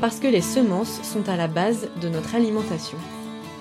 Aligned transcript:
parce 0.00 0.20
que 0.20 0.26
les 0.26 0.40
semences 0.40 1.02
sont 1.02 1.28
à 1.28 1.36
la 1.36 1.48
base 1.48 1.88
de 2.00 2.08
notre 2.08 2.34
alimentation. 2.34 2.98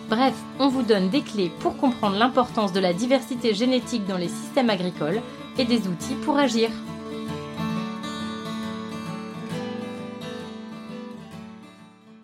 Bref, 0.09 0.36
on 0.59 0.70
vous 0.70 0.84
donne 0.84 1.09
des 1.09 1.22
clés 1.22 1.52
pour 1.59 1.78
comprendre 1.78 2.18
l'importance 2.18 2.72
de 2.72 2.80
la 2.80 2.94
diversité 2.94 3.54
génétique 3.54 4.05
dans 4.05 4.18
les 4.18 4.30
systèmes 4.30 4.70
agricoles 4.70 5.22
et 5.58 5.66
des 5.66 5.88
outils 5.88 6.16
pour 6.23 6.38
agir. 6.38 6.70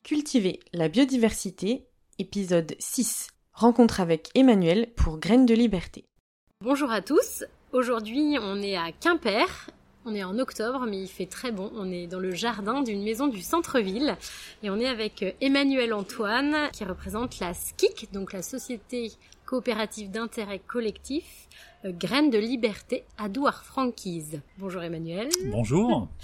Cultiver 0.03 0.59
la 0.73 0.87
biodiversité, 0.87 1.87
épisode 2.19 2.75
6. 2.79 3.29
Rencontre 3.53 3.99
avec 3.99 4.29
Emmanuel 4.35 4.87
pour 4.95 5.17
Graines 5.17 5.45
de 5.45 5.53
Liberté. 5.53 6.05
Bonjour 6.61 6.91
à 6.91 7.01
tous, 7.01 7.43
aujourd'hui 7.73 8.37
on 8.39 8.61
est 8.61 8.77
à 8.77 8.91
Quimper 8.91 9.67
on 10.05 10.13
est 10.13 10.23
en 10.23 10.37
octobre, 10.39 10.85
mais 10.87 11.01
il 11.01 11.07
fait 11.07 11.25
très 11.25 11.51
bon. 11.51 11.71
On 11.75 11.91
est 11.91 12.07
dans 12.07 12.19
le 12.19 12.33
jardin 12.33 12.81
d'une 12.81 13.03
maison 13.03 13.27
du 13.27 13.41
centre-ville 13.41 14.17
et 14.61 14.69
on 14.69 14.79
est 14.79 14.87
avec 14.87 15.23
euh, 15.23 15.31
Emmanuel 15.41 15.93
Antoine 15.93 16.69
qui 16.73 16.83
représente 16.83 17.39
la 17.39 17.53
SKIC, 17.53 18.09
donc 18.11 18.33
la 18.33 18.41
Société 18.41 19.11
coopérative 19.45 20.11
d'intérêt 20.11 20.59
collectif 20.59 21.47
euh, 21.85 21.91
Graines 21.91 22.29
de 22.29 22.37
Liberté 22.37 23.03
à 23.17 23.29
Douar-Franquise. 23.29 24.41
Bonjour 24.57 24.83
Emmanuel. 24.83 25.29
Bonjour. 25.45 26.07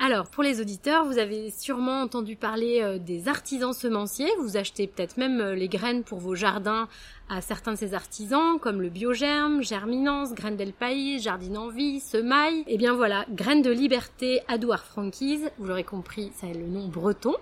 Alors, 0.00 0.30
pour 0.30 0.44
les 0.44 0.60
auditeurs, 0.60 1.04
vous 1.04 1.18
avez 1.18 1.50
sûrement 1.50 2.02
entendu 2.02 2.36
parler 2.36 2.80
euh, 2.82 2.98
des 2.98 3.26
artisans 3.26 3.72
semenciers. 3.72 4.30
Vous 4.40 4.56
achetez 4.56 4.86
peut-être 4.86 5.16
même 5.16 5.42
les 5.52 5.68
graines 5.68 6.04
pour 6.04 6.18
vos 6.18 6.36
jardins 6.36 6.88
à 7.28 7.40
certains 7.40 7.72
de 7.72 7.78
ces 7.78 7.94
artisans, 7.94 8.58
comme 8.60 8.80
le 8.80 8.88
Biogerme, 8.88 9.62
Germinance, 9.62 10.34
Graines 10.34 10.56
del 10.56 10.72
Pays, 10.72 11.20
Jardine 11.20 11.58
en 11.58 11.68
Vie, 11.68 12.00
Semaille. 12.00 12.60
Et 12.60 12.74
eh 12.74 12.76
bien 12.78 12.94
voilà, 12.94 13.24
Graines 13.30 13.62
de 13.62 13.70
Liberté, 13.70 14.40
Adouard 14.48 14.84
Franquise, 14.84 15.50
vous 15.58 15.66
l'aurez 15.66 15.84
compris, 15.84 16.32
ça 16.34 16.46
est 16.46 16.54
le 16.54 16.66
nom 16.66 16.88
breton. 16.88 17.34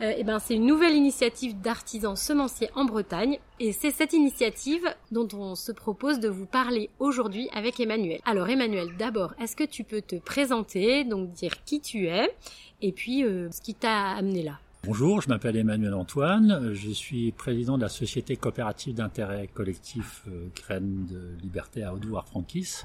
Euh, 0.00 0.12
eh 0.16 0.22
ben, 0.22 0.38
c'est 0.38 0.54
une 0.54 0.66
nouvelle 0.66 0.94
initiative 0.94 1.60
d'artisans 1.60 2.14
semenciers 2.14 2.70
en 2.76 2.84
Bretagne 2.84 3.40
et 3.58 3.72
c'est 3.72 3.90
cette 3.90 4.12
initiative 4.12 4.84
dont 5.10 5.26
on 5.32 5.56
se 5.56 5.72
propose 5.72 6.20
de 6.20 6.28
vous 6.28 6.46
parler 6.46 6.88
aujourd'hui 7.00 7.48
avec 7.52 7.80
Emmanuel. 7.80 8.20
Alors 8.24 8.48
Emmanuel, 8.48 8.90
d'abord, 8.96 9.34
est-ce 9.40 9.56
que 9.56 9.64
tu 9.64 9.82
peux 9.82 10.00
te 10.00 10.16
présenter, 10.16 11.02
donc 11.02 11.32
dire 11.32 11.64
qui 11.64 11.80
tu 11.80 12.06
es 12.06 12.32
et 12.80 12.92
puis 12.92 13.24
euh, 13.24 13.50
ce 13.50 13.60
qui 13.60 13.74
t'a 13.74 14.10
amené 14.10 14.44
là? 14.44 14.60
Bonjour, 14.88 15.20
je 15.20 15.28
m'appelle 15.28 15.54
Emmanuel 15.54 15.92
Antoine, 15.92 16.72
je 16.72 16.88
suis 16.88 17.30
président 17.32 17.76
de 17.76 17.82
la 17.82 17.90
société 17.90 18.38
coopérative 18.38 18.94
d'intérêt 18.94 19.46
collectif 19.46 20.22
euh, 20.28 20.48
Graines 20.56 21.04
de 21.04 21.36
Liberté 21.42 21.82
à 21.82 21.92
Audouard-Franquis. 21.92 22.84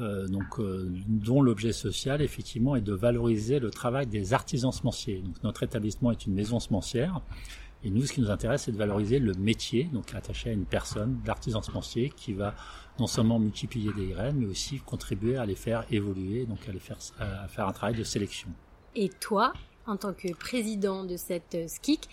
Euh, 0.00 0.26
donc, 0.26 0.58
euh, 0.58 0.90
dont 1.06 1.42
l'objet 1.42 1.74
social 1.74 2.22
effectivement 2.22 2.76
est 2.76 2.80
de 2.80 2.94
valoriser 2.94 3.58
le 3.58 3.68
travail 3.70 4.06
des 4.06 4.32
artisans 4.32 4.72
semenciers. 4.72 5.22
Notre 5.42 5.64
établissement 5.64 6.12
est 6.12 6.24
une 6.24 6.32
maison 6.32 6.60
semencière. 6.60 7.20
Et 7.84 7.90
nous, 7.90 8.06
ce 8.06 8.14
qui 8.14 8.22
nous 8.22 8.30
intéresse, 8.30 8.62
c'est 8.62 8.72
de 8.72 8.78
valoriser 8.78 9.18
le 9.18 9.34
métier, 9.34 9.84
donc 9.92 10.14
attaché 10.14 10.48
à 10.48 10.54
une 10.54 10.64
personne 10.64 11.20
d'artisan 11.26 11.60
semencier 11.60 12.08
qui 12.08 12.32
va 12.32 12.54
non 12.98 13.06
seulement 13.06 13.38
multiplier 13.38 13.92
des 13.92 14.06
graines, 14.06 14.38
mais 14.38 14.46
aussi 14.46 14.78
contribuer 14.78 15.36
à 15.36 15.44
les 15.44 15.56
faire 15.56 15.84
évoluer, 15.90 16.46
donc 16.46 16.66
à 16.66 16.72
les 16.72 16.78
faire, 16.78 16.96
à 17.18 17.48
faire 17.48 17.68
un 17.68 17.72
travail 17.72 17.96
de 17.96 18.04
sélection. 18.04 18.48
Et 18.96 19.10
toi, 19.10 19.52
en 19.86 19.96
tant 19.96 20.12
que 20.12 20.32
président 20.34 21.04
de 21.04 21.16
cette 21.16 21.56
SKIC, 21.68 22.08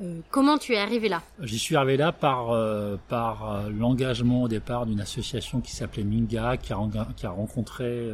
euh, 0.00 0.20
comment 0.30 0.56
tu 0.56 0.72
es 0.72 0.78
arrivé 0.78 1.08
là? 1.08 1.22
J'y 1.42 1.58
suis 1.58 1.76
arrivé 1.76 1.96
là 1.98 2.12
par, 2.12 2.50
euh, 2.50 2.96
par 3.08 3.52
euh, 3.52 3.70
l'engagement 3.70 4.44
au 4.44 4.48
départ 4.48 4.86
d'une 4.86 5.00
association 5.00 5.60
qui 5.60 5.72
s'appelait 5.72 6.04
Minga, 6.04 6.56
qui 6.56 6.72
a, 6.72 6.78
qui 7.16 7.26
a 7.26 7.30
rencontré, 7.30 8.08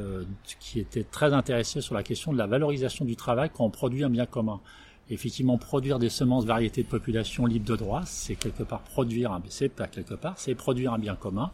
qui 0.58 0.80
était 0.80 1.04
très 1.04 1.32
intéressée 1.32 1.80
sur 1.80 1.94
la 1.94 2.02
question 2.02 2.32
de 2.32 2.38
la 2.38 2.46
valorisation 2.46 3.04
du 3.04 3.14
travail 3.14 3.50
quand 3.54 3.64
on 3.64 3.70
produit 3.70 4.02
un 4.02 4.10
bien 4.10 4.26
commun. 4.26 4.60
effectivement, 5.10 5.58
produire 5.58 6.00
des 6.00 6.08
semences 6.08 6.44
variétés 6.44 6.82
de 6.82 6.88
population 6.88 7.46
libre 7.46 7.66
de 7.66 7.76
droit, 7.76 8.02
c'est 8.04 8.34
quelque 8.34 8.64
part 8.64 8.80
produire 8.80 9.30
un, 9.32 9.40
c'est 9.48 9.68
pas 9.68 9.86
quelque 9.86 10.14
part, 10.14 10.34
c'est 10.36 10.56
produire 10.56 10.92
un 10.94 10.98
bien 10.98 11.14
commun. 11.14 11.52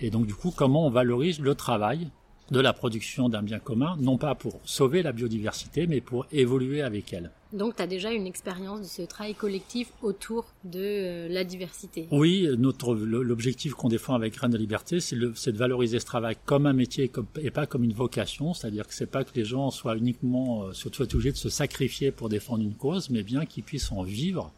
Et 0.00 0.08
donc 0.10 0.26
du 0.26 0.34
coup, 0.34 0.50
comment 0.50 0.86
on 0.86 0.90
valorise 0.90 1.40
le 1.40 1.54
travail 1.54 2.08
de 2.50 2.60
la 2.60 2.72
production 2.72 3.28
d'un 3.28 3.42
bien 3.42 3.58
commun, 3.58 3.96
non 4.00 4.18
pas 4.18 4.34
pour 4.34 4.60
sauver 4.64 5.02
la 5.02 5.12
biodiversité, 5.12 5.86
mais 5.86 6.00
pour 6.00 6.26
évoluer 6.32 6.82
avec 6.82 7.12
elle. 7.12 7.30
Donc 7.52 7.76
tu 7.76 7.82
as 7.82 7.86
déjà 7.86 8.12
une 8.12 8.26
expérience 8.26 8.80
de 8.80 8.86
ce 8.86 9.02
travail 9.02 9.34
collectif 9.34 9.92
autour 10.02 10.46
de 10.64 10.80
euh, 10.80 11.28
la 11.28 11.42
diversité. 11.42 12.06
Oui, 12.12 12.48
notre 12.58 12.94
l'objectif 12.94 13.74
qu'on 13.74 13.88
défend 13.88 14.14
avec 14.14 14.34
Graines 14.34 14.52
de 14.52 14.58
Liberté, 14.58 15.00
c'est 15.00 15.16
de 15.16 15.56
valoriser 15.56 15.98
ce 15.98 16.06
travail 16.06 16.36
comme 16.44 16.66
un 16.66 16.72
métier 16.72 17.10
et 17.40 17.50
pas 17.50 17.66
comme 17.66 17.82
une 17.82 17.92
vocation, 17.92 18.54
c'est-à-dire 18.54 18.86
que 18.86 18.94
c'est 18.94 19.10
pas 19.10 19.24
que 19.24 19.30
les 19.34 19.44
gens 19.44 19.70
soient 19.70 19.96
uniquement 19.96 20.64
euh, 20.64 20.72
soient 20.72 21.00
obligés 21.00 21.32
de 21.32 21.36
se 21.36 21.48
sacrifier 21.48 22.12
pour 22.12 22.28
défendre 22.28 22.62
une 22.62 22.74
cause, 22.74 23.10
mais 23.10 23.22
bien 23.22 23.46
qu'ils 23.46 23.64
puissent 23.64 23.90
en 23.90 24.02
vivre 24.02 24.52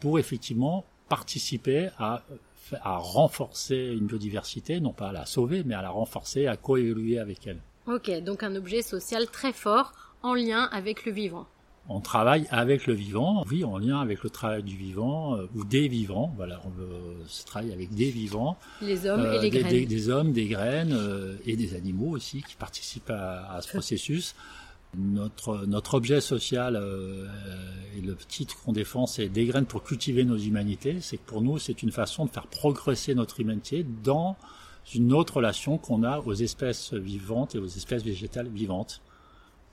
pour 0.00 0.18
effectivement 0.18 0.84
participer 1.08 1.88
à 1.98 2.24
à 2.82 2.96
renforcer 2.96 3.94
une 3.96 4.06
biodiversité, 4.06 4.80
non 4.80 4.92
pas 4.92 5.08
à 5.08 5.12
la 5.12 5.26
sauver, 5.26 5.62
mais 5.64 5.74
à 5.74 5.82
la 5.82 5.90
renforcer, 5.90 6.46
à 6.46 6.56
coévoluer 6.56 7.18
avec 7.18 7.46
elle. 7.46 7.60
Ok, 7.86 8.10
donc 8.22 8.42
un 8.42 8.54
objet 8.56 8.82
social 8.82 9.26
très 9.26 9.52
fort 9.52 9.92
en 10.22 10.34
lien 10.34 10.68
avec 10.72 11.04
le 11.04 11.12
vivant. 11.12 11.46
On 11.86 12.00
travaille 12.00 12.46
avec 12.50 12.86
le 12.86 12.94
vivant, 12.94 13.44
oui, 13.50 13.62
en 13.62 13.76
lien 13.76 14.00
avec 14.00 14.22
le 14.22 14.30
travail 14.30 14.62
du 14.62 14.74
vivant 14.74 15.36
euh, 15.36 15.46
ou 15.54 15.64
des 15.64 15.86
vivants. 15.86 16.32
Voilà, 16.34 16.62
on 16.64 16.70
veut 16.70 17.26
travailler 17.44 17.74
avec 17.74 17.92
des 17.92 18.10
vivants. 18.10 18.56
Les 18.80 19.06
hommes 19.06 19.26
et 19.26 19.38
les 19.38 19.50
des, 19.50 19.58
graines. 19.60 19.84
Des, 19.84 20.08
hommes, 20.08 20.32
des 20.32 20.46
graines 20.46 20.94
euh, 20.94 21.36
et 21.44 21.56
des 21.56 21.74
animaux 21.74 22.08
aussi 22.08 22.42
qui 22.42 22.56
participent 22.56 23.10
à, 23.10 23.52
à 23.52 23.60
ce 23.60 23.68
processus. 23.68 24.34
Notre, 24.96 25.94
objet 25.94 26.20
social 26.20 26.76
euh, 26.76 27.26
et 27.96 28.00
le 28.00 28.16
titre 28.16 28.56
qu'on 28.62 28.72
défend, 28.72 29.06
c'est 29.06 29.28
des 29.28 29.46
graines 29.46 29.66
pour 29.66 29.82
cultiver 29.82 30.24
nos 30.24 30.38
humanités. 30.38 31.00
C'est 31.00 31.16
que 31.16 31.24
pour 31.26 31.42
nous, 31.42 31.58
c'est 31.58 31.82
une 31.82 31.92
façon 31.92 32.24
de 32.26 32.30
faire 32.30 32.46
progresser 32.46 33.14
notre 33.14 33.40
humanité 33.40 33.84
dans 34.02 34.36
une 34.94 35.12
autre 35.12 35.38
relation 35.38 35.78
qu'on 35.78 36.02
a 36.02 36.18
aux 36.20 36.34
espèces 36.34 36.92
vivantes 36.92 37.54
et 37.54 37.58
aux 37.58 37.66
espèces 37.66 38.02
végétales 38.02 38.48
vivantes. 38.48 39.00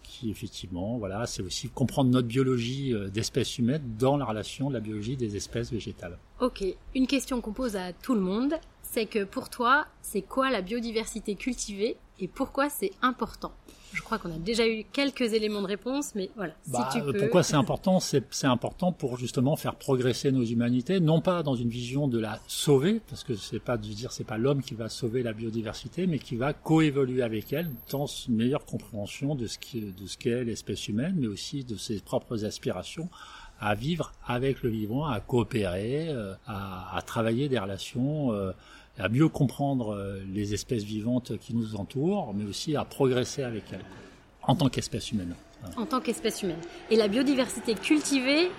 Qui 0.04 0.30
effectivement, 0.30 0.98
voilà, 0.98 1.26
c'est 1.26 1.42
aussi 1.42 1.70
comprendre 1.70 2.10
notre 2.10 2.28
biologie 2.28 2.94
euh, 2.94 3.10
d'espèces 3.10 3.58
humaines 3.60 3.96
dans 3.98 4.18
la 4.18 4.26
relation 4.26 4.70
de 4.70 4.74
la 4.74 4.80
biologie 4.80 5.16
des 5.16 5.36
espèces 5.36 5.72
végétales. 5.72 6.18
Ok, 6.40 6.64
une 6.96 7.08
question 7.08 7.40
qu'on 7.40 7.54
pose 7.54 7.76
à 7.76 7.94
tout 7.94 8.14
le 8.14 8.20
monde, 8.20 8.56
c'est 8.82 9.06
que 9.06 9.24
pour 9.24 9.50
toi, 9.50 9.86
c'est 10.02 10.22
quoi 10.22 10.52
la 10.52 10.62
biodiversité 10.62 11.36
cultivée 11.36 11.96
et 12.22 12.28
pourquoi 12.28 12.70
c'est 12.70 12.92
important 13.02 13.52
je 13.94 14.02
crois 14.02 14.18
qu'on 14.18 14.32
a 14.32 14.38
déjà 14.38 14.68
eu 14.68 14.86
quelques 14.92 15.34
éléments 15.34 15.62
de 15.62 15.68
réponse, 15.68 16.16
mais 16.16 16.30
voilà. 16.36 16.54
si 16.64 16.72
bah, 16.72 16.90
tu 16.94 17.02
peux... 17.02 17.14
Pourquoi 17.14 17.44
c'est 17.44 17.56
important 17.58 18.00
C'est 18.00 18.24
important 18.44 18.92
pour 18.92 19.18
justement 19.18 19.56
faire 19.56 19.76
progresser 19.76 20.32
nos 20.32 20.44
humanités, 20.44 21.00
non 21.00 21.22
pas 21.22 21.44
dans 21.44 21.56
une 21.56 21.70
vision 21.70 22.08
de 22.08 22.20
la 22.20 22.40
sauver, 22.48 23.02
parce 23.10 23.24
que 23.24 23.36
c'est 23.36 23.60
pas 23.60 23.78
de 23.78 23.84
dire 23.84 24.12
c'est 24.12 24.24
pas 24.24 24.38
l'homme 24.38 24.62
qui 24.62 24.76
va 24.76 24.88
sauver 24.88 25.24
la 25.24 25.34
biodiversité, 25.34 26.08
mais 26.08 26.20
qui 26.20 26.38
va 26.38 26.54
coévoluer 26.54 27.22
avec 27.22 27.52
elle 27.52 27.70
dans 27.90 28.06
une 28.06 28.36
meilleure 28.36 28.66
compréhension 28.66 29.36
de 29.36 29.48
ce 29.48 29.60
qui, 29.60 29.82
de 29.82 30.08
ce 30.08 30.18
qu'est 30.18 30.44
l'espèce 30.46 30.88
humaine, 30.88 31.16
mais 31.18 31.28
aussi 31.28 31.64
de 31.64 31.76
ses 31.76 32.00
propres 32.00 32.46
aspirations 32.46 33.10
à 33.62 33.76
vivre 33.76 34.12
avec 34.28 34.64
le 34.64 34.70
vivant, 34.70 35.06
à 35.06 35.20
coopérer, 35.20 36.10
euh, 36.10 36.34
à, 36.48 36.98
à 36.98 37.02
travailler 37.04 37.48
des 37.48 37.60
relations. 37.60 38.34
Euh, 38.34 38.52
à 39.00 39.10
mieux 39.10 39.30
comprendre 39.30 39.94
euh, 39.94 40.22
les 40.32 40.54
espèces 40.54 40.84
vivantes 40.84 41.38
qui 41.40 41.56
nous 41.56 41.76
entourent, 41.76 42.34
mais 42.34 42.46
aussi 42.46 42.76
à 42.76 42.84
progresser 42.84 43.42
avec 43.42 43.64
elles, 43.72 43.86
en 44.44 44.56
tant 44.56 44.70
qu'espèce 44.70 45.12
humaine. 45.12 45.34
En 45.78 45.86
tant 45.86 46.02
qu'espèce 46.02 46.44
humaine. 46.44 46.60
Et 46.90 46.96
la 46.96 47.08
biodiversité 47.08 47.74
cultivée, 47.74 48.52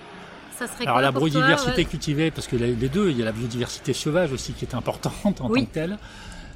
ça 0.57 0.67
serait 0.67 0.85
Alors 0.85 0.95
quoi 0.95 1.01
la 1.01 1.11
pour 1.11 1.25
biodiversité 1.27 1.83
toi 1.83 1.89
cultivée, 1.89 2.31
parce 2.31 2.47
que 2.47 2.55
les 2.55 2.89
deux, 2.89 3.11
il 3.11 3.19
y 3.19 3.21
a 3.21 3.25
la 3.25 3.31
biodiversité 3.31 3.93
sauvage 3.93 4.33
aussi 4.33 4.53
qui 4.53 4.65
est 4.65 4.75
importante 4.75 5.13
en 5.25 5.31
tant 5.33 5.49
que 5.49 5.61
telle. 5.61 5.97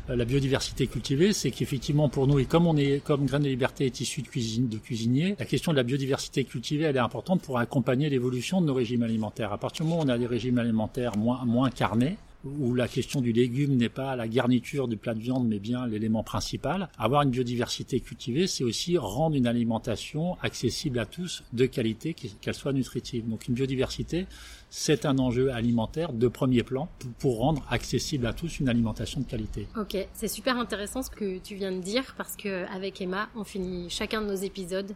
Euh, 0.09 0.15
la 0.15 0.25
biodiversité 0.25 0.87
cultivée, 0.87 1.33
c'est 1.33 1.51
qu'effectivement 1.51 2.09
pour 2.09 2.27
nous, 2.27 2.39
et 2.39 2.45
comme 2.45 2.67
on 2.67 2.77
est, 2.77 3.03
comme 3.03 3.25
Graines 3.25 3.43
de 3.43 3.49
Liberté 3.49 3.85
est 3.85 3.99
issu 3.99 4.21
de 4.21 4.27
cuisine, 4.27 4.69
de 4.69 4.77
cuisiniers, 4.77 5.35
la 5.39 5.45
question 5.45 5.71
de 5.71 5.77
la 5.77 5.83
biodiversité 5.83 6.43
cultivée, 6.43 6.85
elle 6.85 6.95
est 6.95 6.99
importante 6.99 7.41
pour 7.41 7.57
accompagner 7.57 8.09
l'évolution 8.09 8.61
de 8.61 8.67
nos 8.67 8.73
régimes 8.73 9.03
alimentaires. 9.03 9.51
À 9.51 9.57
partir 9.57 9.85
du 9.85 9.91
moment 9.91 10.03
où 10.03 10.05
on 10.05 10.09
a 10.09 10.17
des 10.17 10.27
régimes 10.27 10.59
alimentaires 10.59 11.17
moins, 11.17 11.43
moins 11.45 11.69
carnés, 11.69 12.17
où 12.59 12.73
la 12.73 12.87
question 12.87 13.21
du 13.21 13.31
légume 13.31 13.75
n'est 13.75 13.89
pas 13.89 14.15
la 14.15 14.27
garniture 14.27 14.87
du 14.87 14.97
plat 14.97 15.13
de 15.13 15.19
viande, 15.19 15.47
mais 15.47 15.59
bien 15.59 15.87
l'élément 15.87 16.23
principal. 16.23 16.89
Avoir 16.97 17.21
une 17.23 17.29
biodiversité 17.29 17.99
cultivée, 17.99 18.47
c'est 18.47 18.63
aussi 18.63 18.97
rendre 18.97 19.35
une 19.35 19.47
alimentation 19.47 20.37
accessible 20.41 20.99
à 20.99 21.05
tous, 21.05 21.43
de 21.53 21.65
qualité, 21.65 22.13
qu'elle 22.13 22.53
soit 22.53 22.73
nutritive. 22.73 23.27
Donc 23.27 23.47
une 23.47 23.53
biodiversité, 23.53 24.27
c'est 24.69 25.05
un 25.05 25.17
enjeu 25.17 25.51
alimentaire 25.51 26.13
de 26.13 26.27
premier 26.27 26.63
plan 26.63 26.89
pour 27.19 27.37
rendre 27.39 27.65
accessible 27.69 28.25
à 28.25 28.33
tous 28.33 28.59
une 28.59 28.69
alimentation 28.69 29.21
de 29.21 29.25
qualité. 29.25 29.67
Ok, 29.77 29.97
c'est 30.13 30.27
super 30.27 30.57
intéressant 30.57 31.03
ce 31.03 31.09
que 31.09 31.37
tu 31.39 31.55
viens 31.55 31.71
de 31.71 31.81
dire 31.81 32.15
parce 32.17 32.35
que 32.35 32.65
avec 32.73 33.01
Emma, 33.01 33.29
on 33.35 33.43
finit 33.43 33.89
chacun 33.89 34.21
de 34.21 34.27
nos 34.27 34.35
épisodes 34.35 34.93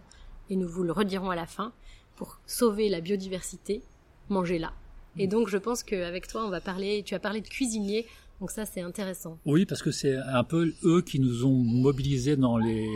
et 0.50 0.56
nous 0.56 0.68
vous 0.68 0.84
le 0.84 0.92
redirons 0.92 1.30
à 1.30 1.36
la 1.36 1.46
fin 1.46 1.72
pour 2.16 2.40
sauver 2.46 2.90
la 2.90 3.02
biodiversité, 3.02 3.82
mangez-la. 4.30 4.74
Et 5.18 5.28
donc 5.28 5.50
je 5.50 5.58
pense 5.58 5.84
qu'avec 5.84 6.28
toi, 6.28 6.46
on 6.46 6.50
va 6.50 6.62
parler, 6.62 7.04
tu 7.04 7.16
as 7.16 7.20
parlé 7.20 7.42
de 7.42 7.48
cuisiniers, 7.48 8.06
donc 8.40 8.52
ça 8.52 8.66
c'est 8.66 8.82
intéressant. 8.82 9.38
Oui, 9.46 9.66
parce 9.66 9.82
que 9.82 9.92
c'est 9.92 10.16
un 10.16 10.44
peu 10.44 10.74
eux 10.84 11.02
qui 11.02 11.20
nous 11.20 11.46
ont 11.46 11.64
mobilisés 11.64 12.36
dans 12.38 12.58
les 12.58 12.90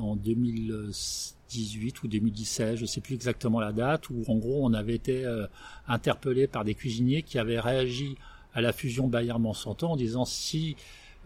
en 0.00 0.16
2018 0.16 2.02
ou 2.02 2.08
2017, 2.08 2.76
je 2.76 2.82
ne 2.82 2.86
sais 2.86 3.00
plus 3.00 3.14
exactement 3.14 3.60
la 3.60 3.72
date, 3.72 4.10
où 4.10 4.24
en 4.26 4.36
gros 4.36 4.64
on 4.64 4.72
avait 4.72 4.94
été 4.94 5.24
euh, 5.24 5.46
interpellé 5.86 6.46
par 6.46 6.64
des 6.64 6.74
cuisiniers 6.74 7.22
qui 7.22 7.38
avaient 7.38 7.60
réagi 7.60 8.16
à 8.54 8.60
la 8.60 8.72
fusion 8.72 9.06
Bayer-Monsanto 9.06 9.86
en 9.86 9.96
disant 9.96 10.24
si 10.24 10.76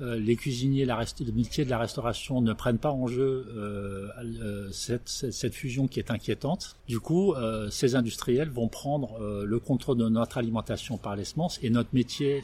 les 0.02 0.36
cuisiniers, 0.36 0.84
le 0.84 1.32
métier 1.32 1.64
de 1.64 1.70
la 1.70 1.78
restauration 1.78 2.40
ne 2.40 2.52
prennent 2.52 2.78
pas 2.78 2.90
en 2.90 3.06
jeu 3.06 3.46
euh, 3.56 4.08
euh 4.18 4.68
cette, 4.72 5.54
fusion 5.54 5.86
qui 5.86 6.00
est 6.00 6.10
inquiétante. 6.10 6.76
Du 6.88 6.98
coup, 6.98 7.34
euh, 7.34 7.70
ces 7.70 7.94
industriels 7.94 8.50
vont 8.50 8.68
prendre 8.68 9.18
le 9.20 9.58
contrôle 9.58 9.98
de 9.98 10.08
notre 10.08 10.38
alimentation 10.38 10.96
par 10.96 11.14
les 11.14 11.24
semences 11.24 11.58
et 11.62 11.70
notre 11.70 11.90
métier 11.92 12.42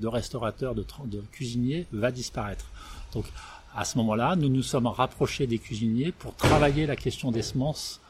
de 0.00 0.06
restaurateur, 0.06 0.74
de, 0.74 0.84
cuisinier 1.32 1.86
va 1.92 2.10
disparaître. 2.10 2.66
Donc, 3.12 3.26
à 3.74 3.84
ce 3.84 3.98
moment-là, 3.98 4.36
nous 4.36 4.48
nous 4.48 4.62
sommes 4.62 4.86
rapprochés 4.86 5.46
des 5.46 5.58
cuisiniers 5.58 6.12
pour 6.12 6.34
travailler 6.34 6.86
la 6.86 6.96
question 6.96 7.30
des 7.30 7.42
semences 7.42 8.00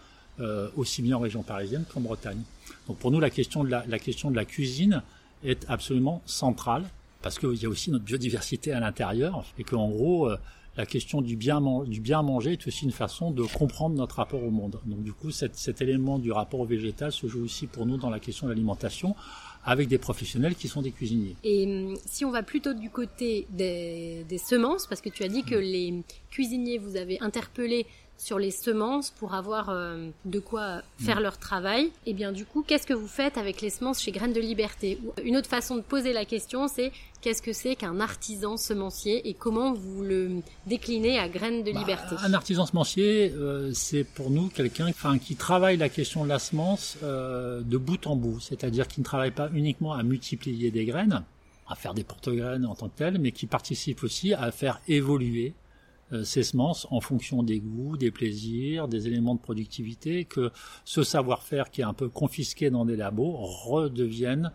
aussi 0.77 1.03
bien 1.03 1.17
en 1.17 1.21
région 1.21 1.43
parisienne 1.43 1.85
qu'en 1.93 2.01
Bretagne. 2.01 2.43
Donc, 2.89 2.99
pour 2.99 3.11
nous, 3.11 3.21
la 3.21 3.31
question 3.31 3.65
de 3.65 4.37
la 4.37 4.45
cuisine 4.45 5.03
est 5.45 5.67
absolument 5.69 6.23
centrale 6.25 6.85
parce 7.23 7.39
qu'il 7.39 7.55
y 7.55 7.67
a 7.67 7.69
aussi 7.69 7.91
notre 7.91 8.05
biodiversité 8.05 8.73
à 8.73 8.81
l'intérieur 8.81 9.45
et 9.59 9.65
qu'en 9.65 9.89
gros, 9.89 10.31
euh, 10.31 10.37
la 10.77 10.87
question 10.87 11.23
du 11.23 11.37
bien, 11.37 11.61
du 11.87 12.01
bien 12.01 12.23
manger 12.23 12.53
est 12.53 12.67
aussi 12.67 12.85
une 12.85 12.93
façon 12.93 13.31
de 13.31 13.43
comprendre 13.43 13.97
notre 13.97 14.17
rapport 14.17 14.43
au 14.43 14.51
monde. 14.51 14.79
Donc 14.85 15.03
du 15.03 15.13
coup, 15.13 15.31
cet, 15.31 15.57
cet 15.57 15.81
élément 15.81 16.19
du 16.19 16.33
rapport 16.33 16.61
au 16.61 16.67
végétal 16.67 17.13
se 17.13 17.27
joue 17.27 17.45
aussi 17.45 17.67
pour 17.67 17.87
nous 17.87 17.97
dans 17.97 18.11
la 18.11 18.21
question 18.21 18.47
de 18.47 18.53
l'alimentation 18.53 19.17
avec 19.65 19.89
des 19.89 19.99
professionnels 19.99 20.55
qui 20.55 20.69
sont 20.69 20.83
des 20.83 20.93
cuisiniers. 20.93 21.35
Et 21.43 21.67
hum, 21.67 21.97
si 22.07 22.25
on 22.25 22.31
va 22.31 22.43
plutôt 22.43 22.75
du 22.75 22.91
côté 22.91 23.47
des, 23.51 24.25
des 24.29 24.39
semences, 24.39 24.87
parce 24.87 25.01
que 25.01 25.09
tu 25.09 25.25
as 25.25 25.29
dit 25.29 25.43
que 25.43 25.57
les 25.57 26.03
cuisiniers 26.31 26.79
vous 26.79 26.97
avez 26.97 27.19
interpellé 27.21 27.87
sur 28.19 28.39
les 28.39 28.51
semences 28.51 29.11
pour 29.11 29.35
avoir 29.35 29.69
euh, 29.69 30.09
de 30.25 30.39
quoi 30.39 30.83
faire 30.99 31.21
mm. 31.21 31.23
leur 31.23 31.39
travail. 31.39 31.91
Et 32.07 32.15
bien 32.15 32.33
du 32.33 32.45
coup, 32.45 32.65
qu'est-ce 32.67 32.87
que 32.87 32.95
vous 32.95 33.09
faites 33.09 33.39
avec 33.39 33.61
les 33.61 33.71
semences 33.71 34.01
chez 34.01 34.13
Graines 34.13 34.33
de 34.33 34.41
Liberté 34.41 34.99
Une 35.23 35.37
autre 35.37 35.49
façon 35.49 35.77
de 35.77 35.83
poser 35.83 36.13
la 36.13 36.25
question, 36.25 36.69
c'est 36.69 36.93
qu'est-ce 37.21 37.43
que 37.43 37.53
c'est 37.53 37.77
qu'un 37.77 38.01
artisan 38.01 38.57
semencier 38.57 39.29
et 39.29 39.35
comment 39.35 39.73
vous 39.75 40.03
le 40.03 40.43
déclinez 40.67 41.19
à 41.19 41.29
Graines 41.29 41.63
de 41.63 41.73
bah, 41.73 41.81
Liberté? 41.81 42.17
Un 42.23 42.35
artisan 42.35 42.67
semencier, 42.67 43.33
euh, 43.37 43.71
c'est 43.73 44.05
pour 44.05 44.31
nous 44.31 44.49
quelqu'un 44.49 44.93
qui 45.19 45.37
travaille 45.37 45.77
la 45.77 45.89
question 45.89 46.25
de 46.25 46.29
la 46.29 46.39
semence 46.39 46.97
euh, 47.03 47.61
de 47.61 47.77
bout 47.77 48.07
en 48.07 48.17
bout, 48.17 48.41
c'est-à-dire 48.41 48.89
qui 48.89 49.01
ne 49.01 49.05
travaille 49.05 49.31
pas 49.31 49.51
uniquement 49.53 49.93
à 49.93 50.03
multiplier 50.03 50.71
des 50.71 50.85
graines, 50.85 51.23
à 51.69 51.75
faire 51.75 51.95
des 51.95 52.05
porte-graines 52.05 52.65
en 52.65 52.75
tant 52.75 52.89
que 52.89 52.97
telles, 52.97 53.19
mais 53.19 53.33
qui 53.33 53.47
participe 53.47 54.03
aussi 54.05 54.33
à 54.33 54.51
faire 54.53 54.81
évoluer 54.89 55.49
euh, 55.49 55.66
ces 56.25 56.43
semences 56.43 56.87
en 56.91 57.01
fonction 57.01 57.43
des 57.43 57.61
goûts, 57.61 57.97
des 57.97 58.11
plaisirs, 58.11 58.89
des 58.89 59.09
éléments 59.09 59.35
de 59.35 59.41
productivité, 59.41 60.25
que 60.25 60.51
ce 60.85 61.03
savoir-faire 61.03 61.71
qui 61.71 61.81
est 61.81 61.85
un 61.85 61.95
peu 61.95 62.09
confisqué 62.09 62.71
dans 62.71 62.85
des 62.85 62.97
labos 62.97 63.33
redevienne 63.33 64.53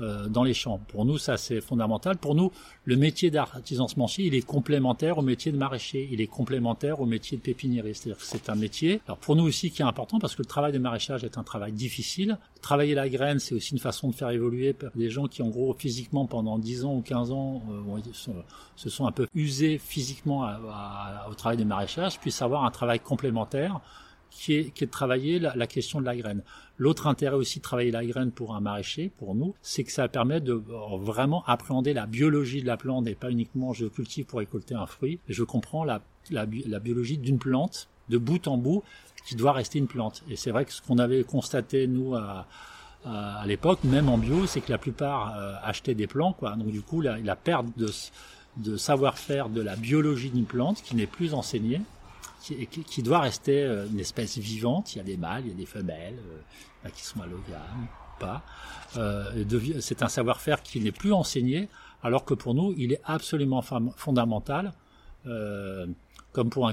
euh, 0.00 0.26
dans 0.28 0.42
les 0.42 0.54
champs. 0.54 0.80
Pour 0.88 1.04
nous, 1.04 1.18
ça 1.18 1.36
c'est 1.36 1.60
fondamental. 1.60 2.16
Pour 2.16 2.34
nous, 2.34 2.50
le 2.84 2.96
métier 2.96 3.30
d'artisan 3.30 3.88
semencier, 3.88 4.26
il 4.26 4.34
est 4.34 4.46
complémentaire 4.46 5.18
au 5.18 5.22
métier 5.22 5.52
de 5.52 5.58
maraîcher, 5.58 6.08
il 6.10 6.20
est 6.20 6.26
complémentaire 6.26 7.00
au 7.00 7.06
métier 7.06 7.36
de 7.36 7.42
pépiniériste. 7.42 8.04
C'est-à-dire 8.04 8.18
que 8.18 8.26
c'est 8.26 8.48
un 8.48 8.54
métier, 8.54 9.00
alors 9.06 9.18
pour 9.18 9.36
nous 9.36 9.44
aussi 9.44 9.70
qui 9.70 9.82
est 9.82 9.84
important 9.84 10.18
parce 10.18 10.34
que 10.34 10.42
le 10.42 10.46
travail 10.46 10.72
de 10.72 10.78
maraîchage 10.78 11.24
est 11.24 11.36
un 11.36 11.42
travail 11.42 11.72
difficile. 11.72 12.38
Travailler 12.62 12.94
la 12.94 13.08
graine, 13.08 13.38
c'est 13.38 13.54
aussi 13.54 13.72
une 13.72 13.80
façon 13.80 14.08
de 14.08 14.14
faire 14.14 14.30
évoluer 14.30 14.74
des 14.94 15.10
gens 15.10 15.26
qui 15.26 15.42
en 15.42 15.48
gros 15.48 15.74
physiquement 15.74 16.26
pendant 16.26 16.58
10 16.58 16.84
ans 16.84 16.94
ou 16.94 17.02
15 17.02 17.32
ans 17.32 17.62
euh, 17.70 18.00
se 18.76 18.88
sont 18.88 19.06
un 19.06 19.12
peu 19.12 19.26
usés 19.34 19.78
physiquement 19.78 20.48
au 21.28 21.34
travail 21.34 21.58
de 21.58 21.64
maraîchage, 21.64 22.18
puissent 22.18 22.42
avoir 22.42 22.64
un 22.64 22.70
travail 22.70 23.00
complémentaire 23.00 23.80
qui 24.32 24.54
est, 24.54 24.70
qui 24.70 24.84
est 24.84 24.86
de 24.86 24.92
travailler 24.92 25.38
la, 25.38 25.66
question 25.66 26.00
de 26.00 26.06
la 26.06 26.16
graine. 26.16 26.42
L'autre 26.82 27.06
intérêt 27.06 27.36
aussi 27.36 27.60
de 27.60 27.62
travailler 27.62 27.92
la 27.92 28.04
graine 28.04 28.32
pour 28.32 28.56
un 28.56 28.60
maraîcher, 28.60 29.12
pour 29.16 29.36
nous, 29.36 29.54
c'est 29.62 29.84
que 29.84 29.92
ça 29.92 30.08
permet 30.08 30.40
de 30.40 30.54
euh, 30.54 30.96
vraiment 30.96 31.44
appréhender 31.46 31.94
la 31.94 32.06
biologie 32.06 32.60
de 32.60 32.66
la 32.66 32.76
plante 32.76 33.06
et 33.06 33.14
pas 33.14 33.30
uniquement 33.30 33.72
je 33.72 33.86
cultive 33.86 34.24
pour 34.24 34.40
récolter 34.40 34.74
un 34.74 34.86
fruit. 34.86 35.20
Je 35.28 35.44
comprends 35.44 35.84
la, 35.84 36.02
la, 36.32 36.44
biologie 36.44 37.18
d'une 37.18 37.38
plante 37.38 37.88
de 38.08 38.18
bout 38.18 38.48
en 38.48 38.56
bout 38.56 38.82
qui 39.28 39.36
doit 39.36 39.52
rester 39.52 39.78
une 39.78 39.86
plante. 39.86 40.24
Et 40.28 40.34
c'est 40.34 40.50
vrai 40.50 40.64
que 40.64 40.72
ce 40.72 40.82
qu'on 40.82 40.98
avait 40.98 41.22
constaté, 41.22 41.86
nous, 41.86 42.16
à, 42.16 42.48
à, 43.04 43.46
l'époque, 43.46 43.84
même 43.84 44.08
en 44.08 44.18
bio, 44.18 44.48
c'est 44.48 44.60
que 44.60 44.72
la 44.72 44.78
plupart 44.78 45.36
euh, 45.38 45.54
achetaient 45.62 45.94
des 45.94 46.08
plants, 46.08 46.32
quoi. 46.32 46.56
Donc 46.56 46.72
du 46.72 46.82
coup, 46.82 47.00
la, 47.00 47.16
la 47.20 47.36
perte 47.36 47.66
de, 47.76 47.90
de 48.56 48.76
savoir-faire 48.76 49.50
de 49.50 49.60
la 49.60 49.76
biologie 49.76 50.30
d'une 50.30 50.46
plante 50.46 50.82
qui 50.82 50.96
n'est 50.96 51.06
plus 51.06 51.32
enseignée 51.32 51.80
qui, 52.42 53.02
doit 53.02 53.20
rester 53.20 53.62
euh, 53.62 53.86
une 53.86 54.00
espèce 54.00 54.38
vivante. 54.38 54.94
Il 54.94 54.98
y 54.98 55.00
a 55.00 55.04
des 55.04 55.16
mâles, 55.16 55.42
il 55.44 55.48
y 55.48 55.52
a 55.52 55.56
des 55.56 55.66
femelles 55.66 56.18
euh, 56.84 56.88
qui 56.90 57.04
sont 57.04 57.20
allogames, 57.20 57.86
pas. 58.18 58.42
Euh, 58.96 59.44
c'est 59.80 60.02
un 60.02 60.08
savoir-faire 60.08 60.62
qui 60.62 60.80
n'est 60.80 60.92
plus 60.92 61.12
enseigné, 61.12 61.68
alors 62.02 62.24
que 62.24 62.34
pour 62.34 62.54
nous, 62.54 62.74
il 62.76 62.92
est 62.92 63.00
absolument 63.04 63.62
fondamental. 63.62 64.72
Comme 66.32 66.48
pour 66.48 66.66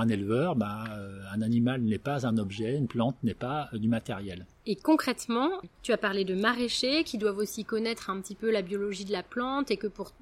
un 0.00 0.08
éleveur, 0.08 0.56
bah, 0.56 0.84
un 1.32 1.42
animal 1.42 1.80
n'est 1.80 1.98
pas 1.98 2.26
un 2.26 2.36
objet, 2.38 2.76
une 2.76 2.88
plante 2.88 3.16
n'est 3.22 3.34
pas 3.34 3.68
du 3.72 3.88
matériel. 3.88 4.46
Et 4.66 4.76
concrètement, 4.76 5.48
tu 5.82 5.92
as 5.92 5.96
parlé 5.96 6.24
de 6.24 6.34
maraîchers 6.34 7.04
qui 7.04 7.16
doivent 7.16 7.38
aussi 7.38 7.64
connaître 7.64 8.10
un 8.10 8.20
petit 8.20 8.34
peu 8.34 8.50
la 8.50 8.62
biologie 8.62 9.04
de 9.04 9.12
la 9.12 9.22
plante 9.22 9.70
et 9.70 9.76
que 9.76 9.86
pour 9.86 10.12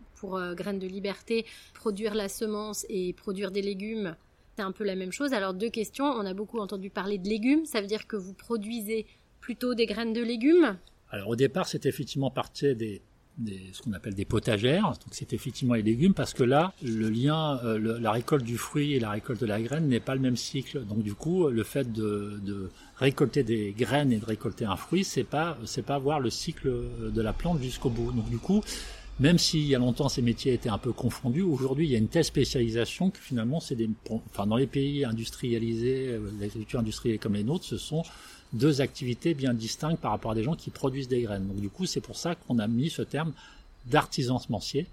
graines 0.55 0.79
de 0.79 0.87
liberté, 0.87 1.47
produire 1.75 2.15
la 2.15 2.29
semence 2.29 2.87
et 2.89 3.15
produire 3.15 3.51
des 3.51 3.63
légumes, 3.63 4.15
c'est 4.59 4.63
un 4.65 4.73
peu 4.73 4.83
la 4.83 4.97
même 4.97 5.13
chose. 5.13 5.33
Alors 5.33 5.55
deux 5.55 5.71
questions. 5.71 6.05
On 6.05 6.27
a 6.27 6.35
beaucoup 6.35 6.59
entendu 6.59 6.91
parler 6.91 7.17
de 7.19 7.29
légumes. 7.29 7.65
Ça 7.65 7.81
veut 7.81 7.87
dire 7.87 8.09
que 8.09 8.17
vous 8.17 8.35
produisez 8.35 9.07
plutôt 9.41 9.75
des 9.75 9.87
graines 9.87 10.13
de 10.13 10.21
légumes? 10.21 10.77
Alors 11.11 11.29
au 11.29 11.37
départ, 11.37 11.69
c'était 11.69 11.89
effectivement 11.89 12.33
parti 12.33 12.75
des, 12.75 13.01
ce 13.73 13.83
qu'on 13.83 13.93
appelle 13.93 14.15
des 14.15 14.25
potagères. 14.25 14.83
Donc 14.83 15.13
c'est 15.13 15.33
effectivement 15.33 15.75
les 15.75 15.83
légumes 15.83 16.13
parce 16.13 16.35
que 16.35 16.43
là, 16.43 16.73
le 16.83 17.09
lien, 17.09 17.61
euh, 17.65 18.01
la 18.01 18.11
récolte 18.11 18.45
du 18.45 18.59
fruit 18.59 18.95
et 18.95 19.01
la 19.01 19.11
récolte 19.11 19.41
de 19.41 19.47
la 19.47 19.61
graine 19.61 19.87
n'est 19.87 20.01
pas 20.01 20.17
le 20.17 20.21
même 20.21 20.37
cycle. 20.37 20.85
Donc 20.87 21.05
du 21.05 21.15
coup, 21.15 21.49
le 21.49 21.63
fait 21.63 21.93
de, 21.93 22.41
de 22.43 22.69
récolter 22.97 23.45
des 23.45 23.73
graines 23.79 24.13
et 24.13 24.19
de 24.19 24.25
récolter 24.25 24.65
un 24.65 24.77
fruit, 24.77 25.05
c'est 25.05 25.23
pas 25.23 25.57
c'est 25.65 25.87
pas 25.87 25.99
voir 25.99 26.19
le 26.19 26.31
cycle 26.31 26.69
de 27.13 27.23
la 27.23 27.33
plante 27.33 27.63
jusqu'au 27.63 27.91
bout. 27.91 28.11
Donc 28.11 28.29
du 28.29 28.39
coup, 28.39 28.61
même 29.21 29.39
s'il 29.39 29.67
y 29.67 29.75
a 29.75 29.79
longtemps 29.79 30.09
ces 30.09 30.23
métiers 30.23 30.53
étaient 30.53 30.69
un 30.69 30.79
peu 30.79 30.93
confondus, 30.93 31.43
aujourd'hui 31.43 31.87
il 31.87 31.93
y 31.93 31.95
a 31.95 31.99
une 31.99 32.09
telle 32.09 32.25
spécialisation 32.25 33.11
que 33.11 33.19
finalement 33.19 33.61
c'est 33.61 33.75
des, 33.75 33.89
enfin 34.11 34.47
dans 34.47 34.57
les 34.57 34.67
pays 34.67 35.05
industrialisés, 35.05 36.09
euh, 36.09 36.31
l'agriculture 36.41 36.81
industrielle 36.81 37.19
comme 37.19 37.35
les 37.35 37.45
nôtres, 37.45 37.65
ce 37.65 37.79
sont 37.79 38.03
deux 38.53 38.81
activités 38.81 39.35
bien 39.35 39.55
distinctes 39.55 40.01
par 40.01 40.13
rapport 40.13 40.31
à 40.31 40.35
des 40.35 40.43
gens 40.43 40.55
qui 40.55 40.71
produisent 40.71 41.09
des 41.09 41.23
graines. 41.23 41.47
Donc 41.47 41.61
du 41.61 41.69
coup 41.69 41.87
c'est 41.87 42.01
pour 42.01 42.17
ça 42.17 42.35
qu'on 42.35 42.59
a 42.59 42.67
mis 42.67 42.91
ce 42.91 43.03
terme 43.03 43.33
d'artisan 43.87 44.39
semencier, 44.39 44.87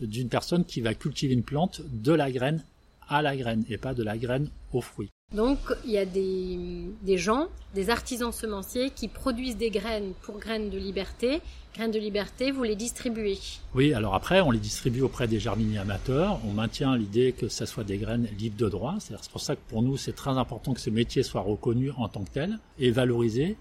d'une 0.00 0.28
personne 0.28 0.64
qui 0.64 0.80
va 0.80 0.94
cultiver 0.94 1.34
une 1.34 1.42
plante 1.42 1.82
de 1.92 2.12
la 2.12 2.30
graine 2.30 2.62
à 3.08 3.22
la 3.22 3.36
graine 3.36 3.64
et 3.68 3.76
pas 3.76 3.92
de 3.92 4.02
la 4.02 4.16
graine 4.16 4.48
au 4.72 4.80
fruit. 4.80 5.10
Donc 5.32 5.58
il 5.84 5.92
y 5.92 5.98
a 5.98 6.04
des, 6.04 7.18
gens, 7.18 7.46
des 7.74 7.90
artisans 7.90 8.32
semenciers 8.32 8.90
qui 8.90 9.06
produisent 9.06 9.56
des 9.56 9.70
graines 9.70 10.12
pour 10.22 10.38
graines 10.38 10.70
de 10.70 10.78
liberté. 10.78 11.40
Graines 11.76 11.92
de 11.92 12.00
liberté, 12.00 12.50
vous 12.50 12.64
les 12.64 12.74
distribuez 12.74 13.38
Oui, 13.76 13.94
alors 13.94 14.16
après 14.16 14.40
on 14.40 14.50
les 14.50 14.58
distribue 14.58 15.02
auprès 15.02 15.28
des 15.28 15.38
jardiniers 15.38 15.78
amateurs. 15.78 16.40
On 16.44 16.52
maintient 16.52 16.96
l'idée 16.96 17.32
que 17.32 17.46
ça 17.46 17.64
soit 17.64 17.84
des 17.84 17.98
graines 17.98 18.26
libres 18.38 18.58
de 18.58 18.68
droit. 18.68 18.96
C'est 18.98 19.14
pour 19.30 19.40
ça 19.40 19.54
que 19.54 19.60
pour 19.68 19.82
nous 19.82 19.96
c'est 19.96 20.14
très 20.14 20.32
important 20.32 20.74
que 20.74 20.80
ce 20.80 20.90
métier 20.90 21.22
soit 21.22 21.42
reconnu 21.42 21.92
en 21.96 22.08
tant 22.08 22.24
que 22.24 22.30
tel 22.30 22.58
et 22.80 22.90
valorisé 22.90 23.56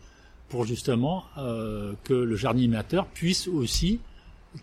pour 0.48 0.66
justement 0.66 1.26
euh, 1.38 1.94
que 2.04 2.16
le 2.16 2.36
jardinier 2.36 2.66
amateur 2.66 3.06
puisse 3.06 3.48
aussi 3.48 4.00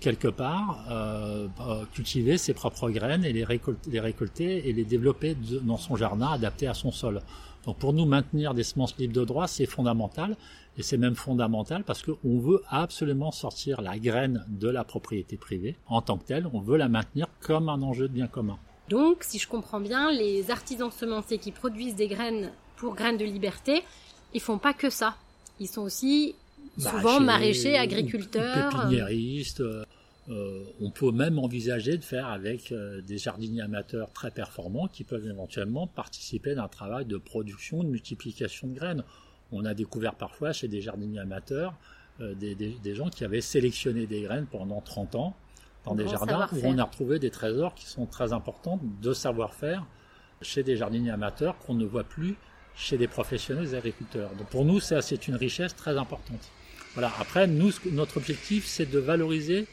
quelque 0.00 0.28
part 0.28 0.85
euh, 0.90 1.49
euh, 1.61 1.85
cultiver 1.93 2.38
ses 2.38 2.55
propres 2.55 2.90
graines 2.90 3.25
et 3.25 3.33
les 3.33 3.45
récolter, 3.45 3.90
les 3.90 4.00
récolter 4.00 4.69
et 4.69 4.73
les 4.73 4.85
développer 4.85 5.37
dans 5.62 5.76
son 5.76 5.97
jardin 5.97 6.28
adapté 6.28 6.66
à 6.66 6.75
son 6.75 6.90
sol. 6.90 7.23
Donc 7.64 7.78
pour 7.78 7.93
nous, 7.93 8.07
maintenir 8.07 8.55
des 8.55 8.62
semences 8.62 8.97
libres 8.97 9.14
de 9.14 9.25
droit, 9.25 9.47
c'est 9.49 9.66
fondamental. 9.66 10.37
Et 10.78 10.83
c'est 10.83 10.99
même 10.99 11.14
fondamental 11.14 11.85
parce 11.85 12.02
qu'on 12.02 12.38
veut 12.38 12.62
absolument 12.69 13.33
sortir 13.33 13.81
la 13.81 13.99
graine 13.99 14.45
de 14.49 14.69
la 14.69 14.85
propriété 14.85 15.37
privée 15.37 15.76
en 15.87 16.02
tant 16.02 16.19
que 16.19 16.25
telle. 16.25 16.47
On 16.52 16.61
veut 16.61 16.76
la 16.76 16.88
maintenir 16.88 17.28
comme 17.40 17.71
un 17.71 17.81
enjeu 17.81 18.09
de 18.09 18.12
bien 18.12 18.26
commun. 18.26 18.59
Donc, 18.90 19.25
si 19.25 19.38
je 19.38 19.49
comprends 19.49 19.81
bien, 19.81 20.12
les 20.12 20.50
artisans 20.50 20.90
semenciers 20.90 21.38
qui 21.38 21.50
produisent 21.50 21.97
des 21.97 22.09
graines 22.09 22.52
pour 22.76 22.95
graines 22.95 23.16
de 23.16 23.25
liberté, 23.25 23.83
ils 24.35 24.40
font 24.40 24.59
pas 24.59 24.75
que 24.75 24.90
ça. 24.90 25.16
Ils 25.59 25.66
sont 25.66 25.81
aussi 25.81 26.35
souvent 26.78 27.21
maraîchers, 27.21 27.76
agriculteurs. 27.76 28.71
Pépiniéristes. 28.71 29.61
Euh, 29.61 29.85
euh, 30.28 30.64
on 30.80 30.90
peut 30.90 31.12
même 31.12 31.38
envisager 31.38 31.97
de 31.97 32.02
faire 32.02 32.26
avec 32.26 32.73
euh, 32.73 33.00
des 33.00 33.16
jardiniers 33.16 33.62
amateurs 33.62 34.11
très 34.12 34.33
performants 34.33 34.88
qui 34.88 35.04
peuvent 35.04 35.26
éventuellement 35.26 35.87
participer 35.87 36.56
d'un 36.56 36.66
travail 36.66 37.04
de 37.04 37.16
production, 37.16 37.85
de 37.85 37.88
multiplication 37.88 38.66
de 38.66 38.75
graines. 38.75 39.04
On 39.52 39.64
a 39.64 39.73
découvert 39.73 40.16
parfois 40.16 40.52
chez 40.52 40.66
des 40.66 40.80
jardiniers 40.80 41.21
amateurs 41.21 41.75
des, 42.18 42.54
des, 42.54 42.95
gens 42.95 43.11
qui 43.11 43.25
avaient 43.25 43.42
sélectionné 43.42 44.06
des 44.06 44.23
graines 44.23 44.47
pendant 44.47 44.80
30 44.80 45.16
ans 45.16 45.37
dans 45.85 45.95
des 45.95 46.09
jardins 46.09 46.49
où 46.50 46.61
on 46.64 46.78
a 46.78 46.85
retrouvé 46.85 47.18
des 47.18 47.30
trésors 47.30 47.75
qui 47.75 47.85
sont 47.85 48.06
très 48.06 48.33
importants 48.33 48.80
de 49.02 49.12
savoir-faire 49.12 49.87
chez 50.40 50.62
des 50.62 50.76
jardiniers 50.76 51.11
amateurs 51.11 51.59
qu'on 51.59 51.75
ne 51.75 51.85
voit 51.85 52.04
plus 52.04 52.37
chez 52.75 52.99
des 52.99 53.06
professionnels 53.06 53.75
agriculteurs. 53.75 54.30
Donc 54.38 54.49
pour 54.49 54.64
nous, 54.64 54.80
c'est 54.80 55.28
une 55.28 55.37
richesse 55.37 55.76
très 55.76 55.97
importante. 55.97 56.50
Voilà. 56.97 57.12
Après, 57.21 57.47
nous, 57.47 57.71
notre 57.93 58.17
objectif, 58.17 58.65
c'est 58.67 58.91
de 58.91 58.99
valoriser 58.99 59.67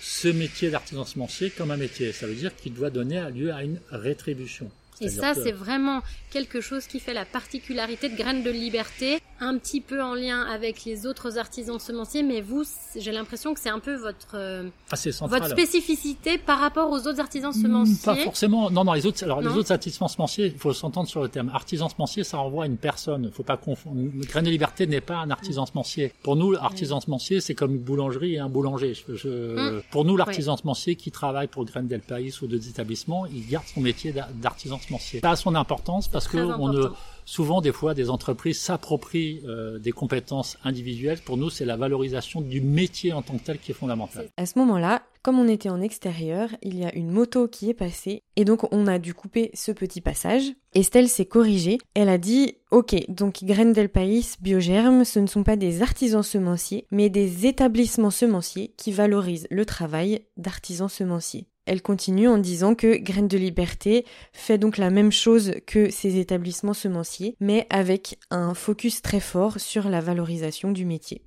ce 0.00 0.28
métier 0.28 0.70
d'artisan 0.70 1.04
semencier 1.04 1.50
comme 1.50 1.70
un 1.70 1.76
métier. 1.76 2.10
Ça 2.12 2.26
veut 2.26 2.34
dire 2.34 2.56
qu'il 2.56 2.72
doit 2.72 2.88
donner 2.88 3.22
lieu 3.30 3.52
à 3.52 3.64
une 3.64 3.78
rétribution. 3.90 4.70
Et 5.02 5.10
ça, 5.10 5.34
c'est 5.34 5.52
vraiment 5.52 6.02
quelque 6.30 6.62
chose 6.62 6.86
qui 6.86 7.00
fait 7.00 7.12
la 7.12 7.26
particularité 7.26 8.08
de 8.08 8.16
Graines 8.16 8.42
de 8.42 8.50
Liberté, 8.50 9.18
un 9.44 9.58
petit 9.58 9.80
peu 9.80 10.02
en 10.02 10.14
lien 10.14 10.42
avec 10.42 10.84
les 10.84 11.06
autres 11.06 11.38
artisans 11.38 11.78
semenciers, 11.78 12.22
mais 12.22 12.40
vous, 12.40 12.64
j'ai 12.96 13.12
l'impression 13.12 13.54
que 13.54 13.60
c'est 13.60 13.68
un 13.70 13.78
peu 13.78 13.94
votre, 13.94 14.34
euh, 14.34 14.68
ah, 14.90 15.26
votre 15.26 15.48
spécificité 15.50 16.38
par 16.38 16.58
rapport 16.58 16.90
aux 16.90 17.06
autres 17.06 17.20
artisans 17.20 17.50
hmm, 17.50 17.62
semenciers. 17.62 18.04
Pas 18.04 18.16
forcément. 18.16 18.70
Non, 18.70 18.84
non, 18.84 18.92
les 18.92 19.06
autres, 19.06 19.22
alors 19.24 19.40
les 19.40 19.48
autres 19.48 19.72
artisans 19.72 20.08
semenciers, 20.08 20.46
il 20.46 20.58
faut 20.58 20.72
s'entendre 20.72 21.08
sur 21.08 21.22
le 21.22 21.28
terme. 21.28 21.50
Artisan 21.52 21.88
semencier, 21.88 22.24
ça 22.24 22.38
renvoie 22.38 22.64
à 22.64 22.66
une 22.66 22.76
personne. 22.76 23.30
Faut 23.32 23.42
pas 23.42 23.56
confondre. 23.56 24.00
Graines 24.26 24.44
de 24.44 24.50
Liberté 24.50 24.86
n'est 24.86 25.00
pas 25.00 25.18
un 25.18 25.30
artisan 25.30 25.66
semencier. 25.66 26.12
Pour 26.22 26.36
nous, 26.36 26.52
l'artisan 26.52 27.00
semencier, 27.00 27.40
c'est 27.40 27.54
comme 27.54 27.74
une 27.74 27.82
boulangerie 27.82 28.34
et 28.34 28.38
un 28.38 28.48
boulanger. 28.48 28.94
Je, 28.94 29.28
hmm. 29.28 29.82
Pour 29.90 30.04
nous, 30.04 30.16
l'artisan 30.16 30.56
semencier 30.56 30.96
qui 30.96 31.10
travaille 31.10 31.48
pour 31.48 31.64
Graines 31.64 31.88
del 31.88 32.00
País 32.00 32.34
ou 32.42 32.46
d'autres 32.46 32.68
établissements, 32.68 33.26
il 33.26 33.46
garde 33.46 33.66
son 33.66 33.80
métier 33.80 34.14
d'artisan 34.34 34.78
semencier. 34.78 35.20
Ça 35.20 35.30
a 35.30 35.36
son 35.36 35.54
importance 35.54 36.08
parce 36.08 36.28
que 36.28 36.38
on 36.38 36.68
ne, 36.68 36.88
souvent, 37.24 37.60
des 37.60 37.72
fois, 37.72 37.94
des 37.94 38.10
entreprises 38.10 38.58
s'approprient 38.58 39.42
euh, 39.46 39.78
des 39.78 39.92
compétences 39.92 40.58
individuelles. 40.64 41.20
Pour 41.24 41.36
nous, 41.36 41.50
c'est 41.50 41.64
la 41.64 41.76
valorisation 41.76 42.40
du 42.40 42.60
métier 42.60 43.12
en 43.12 43.22
tant 43.22 43.36
que 43.36 43.44
tel 43.44 43.58
qui 43.58 43.72
est 43.72 43.74
fondamentale. 43.74 44.28
À 44.36 44.46
ce 44.46 44.58
moment-là, 44.58 45.02
comme 45.22 45.38
on 45.38 45.48
était 45.48 45.70
en 45.70 45.80
extérieur, 45.80 46.50
il 46.60 46.78
y 46.78 46.84
a 46.84 46.94
une 46.94 47.10
moto 47.10 47.48
qui 47.48 47.70
est 47.70 47.74
passée 47.74 48.22
et 48.36 48.44
donc 48.44 48.70
on 48.72 48.86
a 48.86 48.98
dû 48.98 49.14
couper 49.14 49.50
ce 49.54 49.72
petit 49.72 50.02
passage. 50.02 50.52
Estelle 50.74 51.08
s'est 51.08 51.24
corrigée. 51.24 51.78
Elle 51.94 52.10
a 52.10 52.18
dit 52.18 52.56
Ok, 52.70 52.94
donc 53.08 53.42
Graines 53.42 53.72
del 53.72 53.90
Biogerme, 54.42 55.04
ce 55.04 55.20
ne 55.20 55.26
sont 55.26 55.42
pas 55.42 55.56
des 55.56 55.80
artisans 55.80 56.22
semenciers, 56.22 56.86
mais 56.90 57.08
des 57.08 57.46
établissements 57.46 58.10
semenciers 58.10 58.74
qui 58.76 58.92
valorisent 58.92 59.46
le 59.50 59.64
travail 59.64 60.26
d'artisans 60.36 60.90
semenciers. 60.90 61.46
Elle 61.66 61.80
continue 61.80 62.28
en 62.28 62.38
disant 62.38 62.74
que 62.74 62.96
Graines 62.96 63.28
de 63.28 63.38
Liberté 63.38 64.04
fait 64.32 64.58
donc 64.58 64.76
la 64.76 64.90
même 64.90 65.12
chose 65.12 65.54
que 65.66 65.90
ces 65.90 66.18
établissements 66.18 66.74
semenciers, 66.74 67.36
mais 67.40 67.66
avec 67.70 68.18
un 68.30 68.54
focus 68.54 69.00
très 69.00 69.20
fort 69.20 69.58
sur 69.58 69.88
la 69.88 70.00
valorisation 70.00 70.72
du 70.72 70.84
métier. 70.84 71.22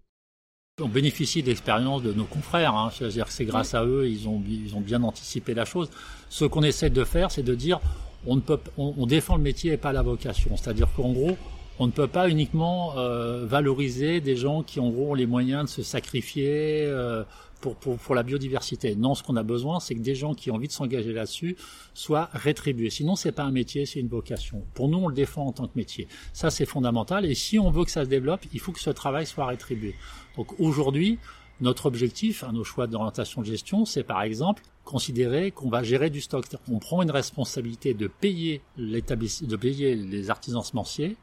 On 0.79 0.87
bénéficie 0.87 1.41
de 1.41 1.47
l'expérience 1.47 2.03
de 2.03 2.13
nos 2.13 2.25
confrères, 2.25 2.75
hein. 2.75 2.91
c'est-à-dire 2.93 3.25
que 3.25 3.33
c'est 3.33 3.45
grâce 3.45 3.73
à 3.73 3.83
eux, 3.83 4.07
ils 4.07 4.27
ont, 4.27 4.39
bien 4.79 5.01
anticipé 5.01 5.55
la 5.55 5.65
chose. 5.65 5.89
Ce 6.29 6.45
qu'on 6.45 6.61
essaie 6.61 6.91
de 6.91 7.03
faire, 7.03 7.31
c'est 7.31 7.41
de 7.41 7.55
dire, 7.55 7.79
on, 8.27 9.05
défend 9.07 9.37
le 9.37 9.41
métier 9.41 9.73
et 9.73 9.77
pas 9.77 9.91
la 9.91 10.03
vocation. 10.03 10.55
C'est-à-dire 10.55 10.87
qu'en 10.95 11.13
gros, 11.13 11.35
on 11.79 11.87
ne 11.87 11.91
peut 11.91 12.07
pas 12.07 12.29
uniquement 12.29 12.93
euh, 12.95 13.43
valoriser 13.47 14.21
des 14.21 14.35
gens 14.35 14.61
qui 14.61 14.79
en 14.79 14.89
gros 14.89 15.11
ont 15.11 15.13
les 15.15 15.25
moyens 15.25 15.63
de 15.63 15.69
se 15.69 15.81
sacrifier, 15.81 16.83
euh, 16.85 17.23
pour, 17.61 17.75
pour, 17.75 17.97
pour, 17.97 18.15
la 18.15 18.23
biodiversité. 18.23 18.95
Non, 18.95 19.15
ce 19.15 19.23
qu'on 19.23 19.35
a 19.35 19.43
besoin, 19.43 19.79
c'est 19.79 19.95
que 19.95 20.01
des 20.01 20.15
gens 20.15 20.33
qui 20.33 20.51
ont 20.51 20.55
envie 20.55 20.67
de 20.67 20.73
s'engager 20.73 21.13
là-dessus 21.13 21.57
soient 21.93 22.29
rétribués. 22.33 22.89
Sinon, 22.89 23.15
c'est 23.15 23.31
pas 23.31 23.43
un 23.43 23.51
métier, 23.51 23.85
c'est 23.85 23.99
une 23.99 24.07
vocation. 24.07 24.63
Pour 24.73 24.89
nous, 24.89 24.97
on 24.97 25.07
le 25.07 25.15
défend 25.15 25.45
en 25.45 25.51
tant 25.51 25.67
que 25.67 25.75
métier. 25.75 26.07
Ça, 26.33 26.49
c'est 26.49 26.65
fondamental. 26.65 27.25
Et 27.25 27.35
si 27.35 27.59
on 27.59 27.69
veut 27.69 27.85
que 27.85 27.91
ça 27.91 28.03
se 28.03 28.09
développe, 28.09 28.45
il 28.53 28.59
faut 28.59 28.71
que 28.71 28.79
ce 28.79 28.89
travail 28.89 29.25
soit 29.25 29.45
rétribué. 29.45 29.95
Donc 30.35 30.59
aujourd'hui, 30.59 31.19
notre 31.59 31.87
objectif, 31.87 32.43
nos 32.53 32.63
choix 32.63 32.87
d'orientation 32.87 33.41
de 33.41 33.47
gestion, 33.47 33.85
c'est 33.85 34.03
par 34.03 34.21
exemple 34.21 34.63
considérer 34.83 35.51
qu'on 35.51 35.69
va 35.69 35.83
gérer 35.83 36.09
du 36.09 36.21
stock. 36.21 36.45
On 36.71 36.79
prend 36.79 37.01
une 37.01 37.11
responsabilité 37.11 37.93
de 37.93 38.07
payer 38.07 38.61
de 38.77 39.55
payer 39.55 39.95
les 39.95 40.29
artisans 40.29 40.63
semenciers, 40.63 41.17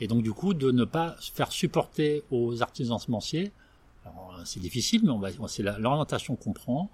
et 0.00 0.06
donc 0.06 0.22
du 0.22 0.32
coup 0.32 0.54
de 0.54 0.70
ne 0.70 0.84
pas 0.84 1.16
faire 1.34 1.52
supporter 1.52 2.22
aux 2.30 2.62
artisans 2.62 2.98
semenciers 2.98 3.52
c'est 4.44 4.60
difficile, 4.60 5.02
mais 5.20 5.30
c'est 5.48 5.62
l'orientation 5.62 6.36
qu'on 6.36 6.52
prend 6.52 6.90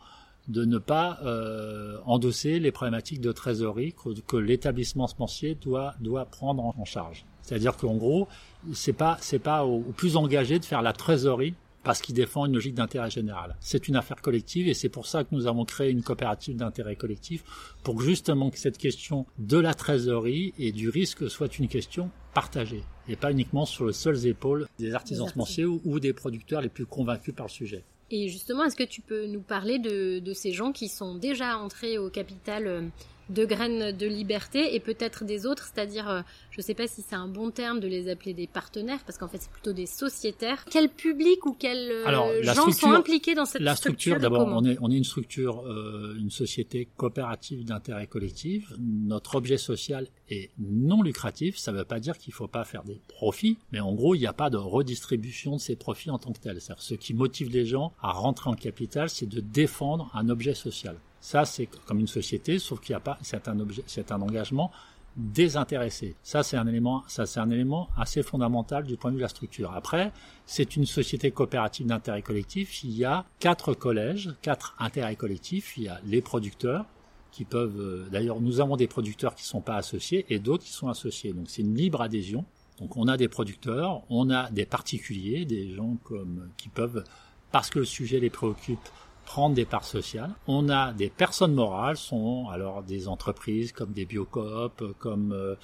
de 0.48 0.64
ne 0.64 0.78
pas 0.78 1.18
euh, 1.24 1.98
endosser 2.06 2.58
les 2.58 2.72
problématiques 2.72 3.20
de 3.20 3.32
trésorerie 3.32 3.94
que, 4.26 4.36
l'établissement 4.36 5.06
semencier 5.06 5.54
doit 5.54 5.94
doit 6.00 6.24
prendre 6.24 6.64
en, 6.64 6.84
charge. 6.84 7.26
C'est-à-dire 7.42 7.76
qu'en 7.76 7.96
gros, 7.96 8.28
c'est 8.72 8.94
pas 8.94 9.18
pas 9.42 9.64
au, 9.64 9.80
plus 9.80 10.16
engagé 10.16 10.58
de 10.58 10.64
faire 10.64 10.82
la 10.82 10.92
trésorerie 10.92 11.54
parce 11.88 12.02
qu'il 12.02 12.14
défend 12.14 12.44
une 12.44 12.52
logique 12.52 12.74
d'intérêt 12.74 13.08
général. 13.08 13.56
C'est 13.60 13.88
une 13.88 13.96
affaire 13.96 14.20
collective 14.20 14.68
et 14.68 14.74
c'est 14.74 14.90
pour 14.90 15.06
ça 15.06 15.24
que 15.24 15.30
nous 15.32 15.46
avons 15.46 15.64
créé 15.64 15.90
une 15.90 16.02
coopérative 16.02 16.54
d'intérêt 16.54 16.96
collectif 16.96 17.44
pour 17.82 18.02
justement 18.02 18.50
que 18.50 18.58
cette 18.58 18.76
question 18.76 19.24
de 19.38 19.56
la 19.56 19.72
trésorerie 19.72 20.52
et 20.58 20.70
du 20.70 20.90
risque 20.90 21.30
soit 21.30 21.58
une 21.58 21.66
question 21.66 22.10
partagée 22.34 22.82
et 23.08 23.16
pas 23.16 23.32
uniquement 23.32 23.64
sur 23.64 23.86
les 23.86 23.94
seules 23.94 24.26
épaules 24.26 24.66
des 24.78 24.92
artisans 24.92 25.26
semenciers 25.28 25.64
ou, 25.64 25.98
des 25.98 26.12
producteurs 26.12 26.60
les 26.60 26.68
plus 26.68 26.84
convaincus 26.84 27.34
par 27.34 27.46
le 27.46 27.52
sujet. 27.52 27.84
Et 28.10 28.28
justement, 28.28 28.64
est-ce 28.64 28.76
que 28.76 28.84
tu 28.84 29.00
peux 29.00 29.24
nous 29.24 29.40
parler 29.40 29.78
de, 29.78 30.18
de, 30.18 30.32
ces 30.34 30.52
gens 30.52 30.72
qui 30.72 30.88
sont 30.88 31.14
déjà 31.14 31.56
entrés 31.56 31.96
au 31.96 32.10
capital 32.10 32.66
euh, 32.66 32.82
de 33.30 33.44
graines 33.44 33.92
de 33.96 34.06
liberté 34.06 34.74
et 34.74 34.80
peut-être 34.80 35.24
des 35.24 35.46
autres, 35.46 35.70
c'est-à-dire, 35.72 36.08
euh, 36.08 36.22
je 36.50 36.60
ne 36.60 36.62
sais 36.62 36.74
pas 36.74 36.86
si 36.86 37.02
c'est 37.02 37.14
un 37.14 37.28
bon 37.28 37.50
terme 37.50 37.80
de 37.80 37.86
les 37.86 38.08
appeler 38.08 38.34
des 38.34 38.46
partenaires, 38.46 39.00
parce 39.04 39.18
qu'en 39.18 39.28
fait 39.28 39.38
c'est 39.38 39.50
plutôt 39.50 39.72
des 39.72 39.86
sociétaires. 39.86 40.64
Quel 40.70 40.88
public 40.88 41.44
ou 41.46 41.52
quels 41.52 41.90
euh, 41.90 42.42
gens 42.42 42.70
sont 42.70 42.92
impliqués 42.92 43.34
dans 43.34 43.44
cette 43.44 43.62
la 43.62 43.76
structure, 43.76 44.18
D'abord, 44.18 44.48
on 44.48 44.64
est, 44.64 44.76
on 44.80 44.90
est 44.90 44.96
une 44.96 45.04
structure, 45.04 45.64
euh, 45.66 46.16
une 46.18 46.30
société 46.30 46.88
coopérative 46.96 47.64
d'intérêt 47.64 48.06
collectif. 48.06 48.72
Notre 48.78 49.36
objet 49.36 49.58
social 49.58 50.06
est 50.28 50.50
non 50.58 51.02
lucratif. 51.02 51.56
Ça 51.58 51.72
ne 51.72 51.78
veut 51.78 51.84
pas 51.84 52.00
dire 52.00 52.18
qu'il 52.18 52.32
ne 52.32 52.36
faut 52.36 52.48
pas 52.48 52.64
faire 52.64 52.84
des 52.84 53.00
profits, 53.08 53.58
mais 53.72 53.80
en 53.80 53.94
gros, 53.94 54.14
il 54.14 54.20
n'y 54.20 54.26
a 54.26 54.32
pas 54.32 54.50
de 54.50 54.56
redistribution 54.56 55.56
de 55.56 55.60
ces 55.60 55.76
profits 55.76 56.10
en 56.10 56.18
tant 56.18 56.32
que 56.32 56.40
tel. 56.40 56.60
C'est-à-dire, 56.60 56.82
ce 56.82 56.94
qui 56.94 57.14
motive 57.14 57.50
les 57.50 57.66
gens 57.66 57.92
à 58.00 58.12
rentrer 58.12 58.50
en 58.50 58.54
capital, 58.54 59.08
c'est 59.08 59.28
de 59.28 59.40
défendre 59.40 60.10
un 60.14 60.28
objet 60.28 60.54
social. 60.54 60.96
Ça, 61.20 61.44
c'est 61.44 61.66
comme 61.86 62.00
une 62.00 62.06
société, 62.06 62.58
sauf 62.58 62.80
qu'il 62.80 62.92
n'y 62.92 62.98
a 62.98 63.00
pas, 63.00 63.18
c'est 63.22 63.48
un 63.48 63.58
objet, 63.58 63.82
c'est 63.86 64.12
un 64.12 64.20
engagement 64.22 64.70
désintéressé. 65.16 66.14
Ça, 66.22 66.42
c'est 66.42 66.56
un 66.56 66.66
élément, 66.66 67.02
ça, 67.08 67.26
c'est 67.26 67.40
un 67.40 67.50
élément 67.50 67.88
assez 67.96 68.22
fondamental 68.22 68.84
du 68.84 68.96
point 68.96 69.10
de 69.10 69.16
vue 69.16 69.20
de 69.20 69.24
la 69.24 69.28
structure. 69.28 69.72
Après, 69.72 70.12
c'est 70.46 70.76
une 70.76 70.86
société 70.86 71.32
coopérative 71.32 71.86
d'intérêt 71.86 72.22
collectif. 72.22 72.84
Il 72.84 72.92
y 72.92 73.04
a 73.04 73.24
quatre 73.40 73.74
collèges, 73.74 74.34
quatre 74.42 74.76
intérêts 74.78 75.16
collectifs. 75.16 75.76
Il 75.76 75.84
y 75.84 75.88
a 75.88 76.00
les 76.04 76.22
producteurs, 76.22 76.86
qui 77.30 77.44
peuvent, 77.44 77.80
euh, 77.80 78.08
d'ailleurs, 78.10 78.40
nous 78.40 78.60
avons 78.60 78.76
des 78.76 78.88
producteurs 78.88 79.34
qui 79.34 79.42
ne 79.44 79.48
sont 79.48 79.60
pas 79.60 79.76
associés 79.76 80.26
et 80.28 80.38
d'autres 80.38 80.64
qui 80.64 80.72
sont 80.72 80.88
associés. 80.88 81.32
Donc, 81.32 81.48
c'est 81.48 81.62
une 81.62 81.74
libre 81.74 82.00
adhésion. 82.00 82.44
Donc, 82.80 82.96
on 82.96 83.08
a 83.08 83.16
des 83.16 83.28
producteurs, 83.28 84.02
on 84.08 84.30
a 84.30 84.50
des 84.50 84.66
particuliers, 84.66 85.44
des 85.44 85.74
gens 85.74 85.96
comme, 86.04 86.48
qui 86.56 86.68
peuvent, 86.68 87.04
parce 87.52 87.70
que 87.70 87.80
le 87.80 87.84
sujet 87.84 88.20
les 88.20 88.30
préoccupe, 88.30 88.80
prendre 89.28 89.54
des 89.54 89.66
parts 89.66 89.84
sociales. 89.84 90.30
On 90.46 90.70
a 90.70 90.94
des 90.94 91.10
personnes 91.10 91.52
morales, 91.52 91.98
sont 91.98 92.48
alors 92.48 92.82
des 92.82 93.08
entreprises 93.08 93.72
comme 93.72 93.92
des 93.92 94.06
biocoop, 94.06 94.94
comme 94.98 95.32
euh, 95.32 95.54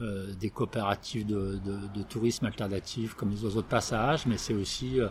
euh, 0.00 0.32
des 0.40 0.48
coopératives 0.48 1.26
de, 1.26 1.60
tourisme 2.08 2.46
alternatif 2.46 3.12
comme 3.12 3.30
les 3.30 3.44
oiseaux 3.44 3.60
de 3.60 3.66
passage, 3.66 4.24
mais 4.24 4.38
c'est 4.38 4.54
aussi 4.54 4.98
euh, 4.98 5.08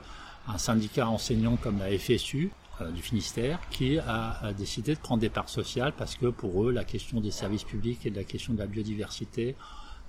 un 0.47 0.57
syndicat 0.57 1.07
enseignant 1.07 1.55
comme 1.55 1.77
la 1.77 1.95
FSU 1.99 2.51
du 2.95 3.01
Finistère 3.01 3.59
qui 3.69 3.99
a, 3.99 4.53
décidé 4.57 4.95
de 4.95 4.99
prendre 4.99 5.19
des 5.21 5.29
parts 5.29 5.49
sociales 5.49 5.93
parce 5.95 6.15
que 6.15 6.27
pour 6.27 6.63
eux 6.63 6.71
la 6.71 6.85
question 6.85 7.19
des 7.19 7.29
services 7.29 7.65
publics 7.65 8.05
et 8.05 8.09
de 8.09 8.15
la 8.15 8.23
question 8.23 8.53
de 8.53 8.59
la 8.59 8.67
biodiversité 8.67 9.55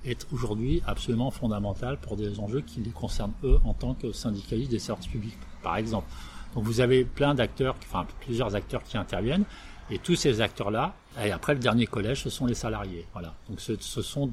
est 0.05 0.27
aujourd'hui 0.33 0.81
absolument 0.87 1.33
fondamentale 1.33 1.99
pour 1.99 2.17
des 2.17 2.39
enjeux 2.39 2.61
qui 2.61 2.81
les 2.81 2.93
concernent 2.93 3.35
eux 3.43 3.59
en 3.65 3.75
tant 3.75 3.95
que 3.95 4.13
syndicalistes 4.13 4.71
des 4.71 4.79
services 4.79 5.09
publics 5.09 5.37
par 5.63 5.77
exemple. 5.77 6.07
Donc 6.55 6.65
vous 6.65 6.81
avez 6.81 7.05
plein 7.05 7.35
d'acteurs, 7.35 7.77
enfin 7.83 8.07
plusieurs 8.21 8.55
acteurs 8.55 8.83
qui 8.83 8.97
interviennent, 8.97 9.45
et 9.91 9.99
tous 9.99 10.15
ces 10.15 10.41
acteurs-là, 10.41 10.95
et 11.23 11.33
après 11.33 11.55
le 11.55 11.61
dernier 11.61 11.87
collège, 11.87 12.23
ce 12.23 12.31
sont 12.31 12.47
les 12.47 12.55
salariés. 12.55 13.07
Voilà. 13.13 13.35
Donc 13.49 13.61
ce, 13.61 13.73
ce 13.79 14.03
sont 14.03 14.31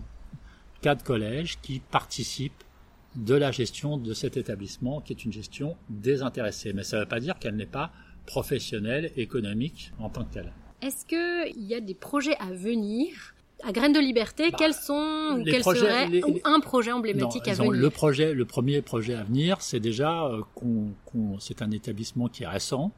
quatre 0.81 1.03
collèges 1.03 1.59
qui 1.61 1.79
participent 1.79 2.63
de 3.15 3.33
la 3.33 3.51
gestion 3.51 3.97
de 3.97 4.13
cet 4.13 4.37
établissement, 4.37 5.01
qui 5.01 5.13
est 5.13 5.25
une 5.25 5.33
gestion 5.33 5.75
désintéressée. 5.89 6.73
Mais 6.73 6.83
ça 6.83 6.97
ne 6.97 7.01
veut 7.01 7.07
pas 7.07 7.19
dire 7.19 7.39
qu'elle 7.39 7.55
n'est 7.55 7.65
pas 7.65 7.91
professionnelle, 8.27 9.11
économique 9.15 9.91
en 9.99 10.09
tant 10.09 10.23
que 10.23 10.33
telle. 10.33 10.53
Est-ce 10.81 11.05
qu'il 11.05 11.63
y 11.63 11.73
a 11.73 11.81
des 11.81 11.95
projets 11.95 12.35
à 12.39 12.51
venir 12.51 13.33
à 13.63 13.71
Graines 13.71 13.93
de 13.93 13.99
Liberté, 13.99 14.51
bah, 14.51 14.57
quels 14.59 14.73
sont 14.73 15.37
ou 15.39 15.43
quels 15.43 15.63
seraient 15.63 16.23
ou 16.23 16.39
un 16.43 16.59
projet 16.59 16.91
emblématique 16.91 17.47
à 17.47 17.53
venir 17.53 17.71
Le 17.71 17.89
projet, 17.89 18.33
le 18.33 18.45
premier 18.45 18.81
projet 18.81 19.15
à 19.15 19.23
venir, 19.23 19.61
c'est 19.61 19.79
déjà 19.79 20.25
euh, 20.25 20.41
qu'on, 20.55 20.93
c'est 21.39 21.61
un 21.61 21.71
établissement 21.71 22.27
qui 22.27 22.43
est 22.43 22.47
récent. 22.47 22.91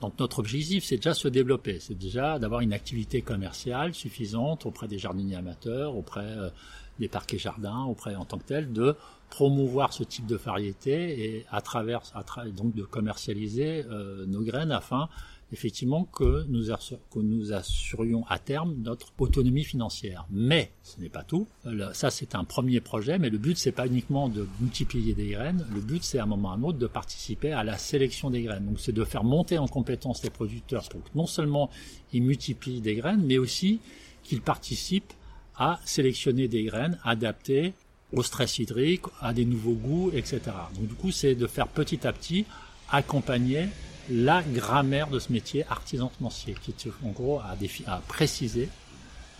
Donc 0.00 0.18
notre 0.18 0.40
objectif, 0.40 0.84
c'est 0.84 0.96
déjà 0.96 1.14
se 1.14 1.28
développer, 1.28 1.78
c'est 1.80 1.96
déjà 1.96 2.38
d'avoir 2.38 2.60
une 2.60 2.72
activité 2.72 3.22
commerciale 3.22 3.94
suffisante 3.94 4.66
auprès 4.66 4.88
des 4.88 4.98
jardiniers 4.98 5.36
amateurs, 5.36 5.96
auprès 5.96 6.20
euh, 6.20 6.50
des 6.98 7.08
parquets 7.08 7.38
jardins, 7.38 7.84
auprès 7.84 8.14
en 8.14 8.24
tant 8.24 8.38
que 8.38 8.44
tel, 8.44 8.72
de 8.72 8.94
promouvoir 9.30 9.92
ce 9.92 10.04
type 10.04 10.26
de 10.26 10.36
variété 10.36 11.24
et 11.24 11.46
à 11.50 11.60
travers, 11.60 12.02
à 12.14 12.22
donc 12.46 12.74
de 12.74 12.84
commercialiser 12.84 13.84
euh, 13.90 14.24
nos 14.26 14.42
graines 14.42 14.72
afin 14.72 15.08
effectivement 15.52 16.04
que 16.04 16.44
nous, 16.48 16.66
que 16.66 17.18
nous 17.18 17.52
assurions 17.52 18.26
à 18.28 18.38
terme 18.38 18.74
notre 18.78 19.12
autonomie 19.18 19.64
financière. 19.64 20.26
Mais 20.30 20.72
ce 20.82 21.00
n'est 21.00 21.08
pas 21.08 21.22
tout. 21.22 21.46
Ça, 21.92 22.10
c'est 22.10 22.34
un 22.34 22.44
premier 22.44 22.80
projet, 22.80 23.18
mais 23.18 23.30
le 23.30 23.38
but, 23.38 23.56
c'est 23.56 23.72
pas 23.72 23.86
uniquement 23.86 24.28
de 24.28 24.46
multiplier 24.60 25.14
des 25.14 25.28
graines. 25.28 25.66
Le 25.72 25.80
but, 25.80 26.02
c'est 26.02 26.18
à 26.18 26.24
un 26.24 26.26
moment 26.26 26.48
ou 26.48 26.52
à 26.52 26.54
un 26.54 26.62
autre 26.62 26.78
de 26.78 26.86
participer 26.86 27.52
à 27.52 27.64
la 27.64 27.78
sélection 27.78 28.30
des 28.30 28.42
graines. 28.42 28.66
Donc, 28.66 28.80
c'est 28.80 28.92
de 28.92 29.04
faire 29.04 29.24
monter 29.24 29.58
en 29.58 29.68
compétence 29.68 30.22
les 30.24 30.30
producteurs 30.30 30.88
pour 30.88 31.02
que 31.02 31.10
non 31.14 31.26
seulement 31.26 31.70
ils 32.12 32.22
multiplient 32.22 32.80
des 32.80 32.96
graines, 32.96 33.22
mais 33.24 33.38
aussi 33.38 33.80
qu'ils 34.22 34.42
participent 34.42 35.12
à 35.56 35.80
sélectionner 35.84 36.48
des 36.48 36.64
graines 36.64 36.98
adaptées 37.04 37.72
au 38.12 38.22
stress 38.22 38.58
hydrique, 38.58 39.02
à 39.20 39.32
des 39.32 39.44
nouveaux 39.44 39.74
goûts, 39.74 40.10
etc. 40.14 40.40
Donc 40.74 40.88
du 40.88 40.94
coup, 40.94 41.10
c'est 41.10 41.34
de 41.34 41.46
faire 41.46 41.68
petit 41.68 42.06
à 42.06 42.12
petit 42.12 42.44
accompagner 42.90 43.68
la 44.10 44.42
grammaire 44.42 45.08
de 45.08 45.18
ce 45.18 45.32
métier 45.32 45.64
artisan 45.68 46.10
semencier, 46.16 46.54
qui 46.62 46.74
en 47.04 47.10
gros 47.10 47.40
à, 47.40 47.56
à 47.86 47.96
préciser 48.06 48.68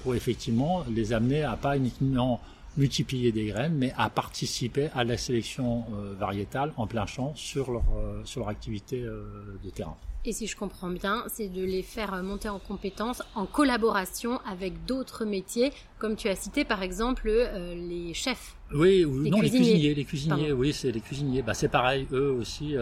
pour 0.02 0.14
effectivement 0.14 0.84
les 0.90 1.12
amener 1.12 1.42
à 1.42 1.56
pas 1.56 1.76
uniquement 1.76 2.40
multiplier 2.76 3.32
des 3.32 3.46
graines, 3.46 3.74
mais 3.74 3.92
à 3.96 4.10
participer 4.10 4.88
à 4.94 5.04
la 5.04 5.16
sélection 5.16 5.84
euh, 5.92 6.14
variétale 6.18 6.72
en 6.76 6.86
plein 6.86 7.06
champ 7.06 7.32
sur 7.34 7.70
leur, 7.70 7.84
euh, 7.96 8.20
sur 8.24 8.40
leur 8.40 8.48
activité 8.48 9.02
euh, 9.02 9.24
de 9.64 9.70
terrain. 9.70 9.96
Et 10.24 10.32
si 10.32 10.48
je 10.48 10.56
comprends 10.56 10.90
bien, 10.90 11.22
c'est 11.28 11.46
de 11.46 11.62
les 11.62 11.82
faire 11.82 12.20
monter 12.20 12.48
en 12.48 12.58
compétences 12.58 13.22
en 13.36 13.46
collaboration 13.46 14.40
avec 14.44 14.84
d'autres 14.84 15.24
métiers, 15.24 15.72
comme 16.00 16.16
tu 16.16 16.28
as 16.28 16.34
cité 16.34 16.64
par 16.64 16.82
exemple 16.82 17.30
les 17.30 18.12
chefs. 18.12 18.56
Oui, 18.74 19.04
ou 19.04 19.28
non, 19.28 19.40
les 19.40 19.50
cuisiniers, 19.50 19.94
les 19.94 20.04
cuisiniers, 20.04 20.50
oui, 20.50 20.72
c'est 20.72 20.90
les 20.90 21.00
cuisiniers. 21.00 21.42
Bah, 21.42 21.54
c'est 21.54 21.68
pareil, 21.68 22.08
eux 22.10 22.32
aussi. 22.32 22.74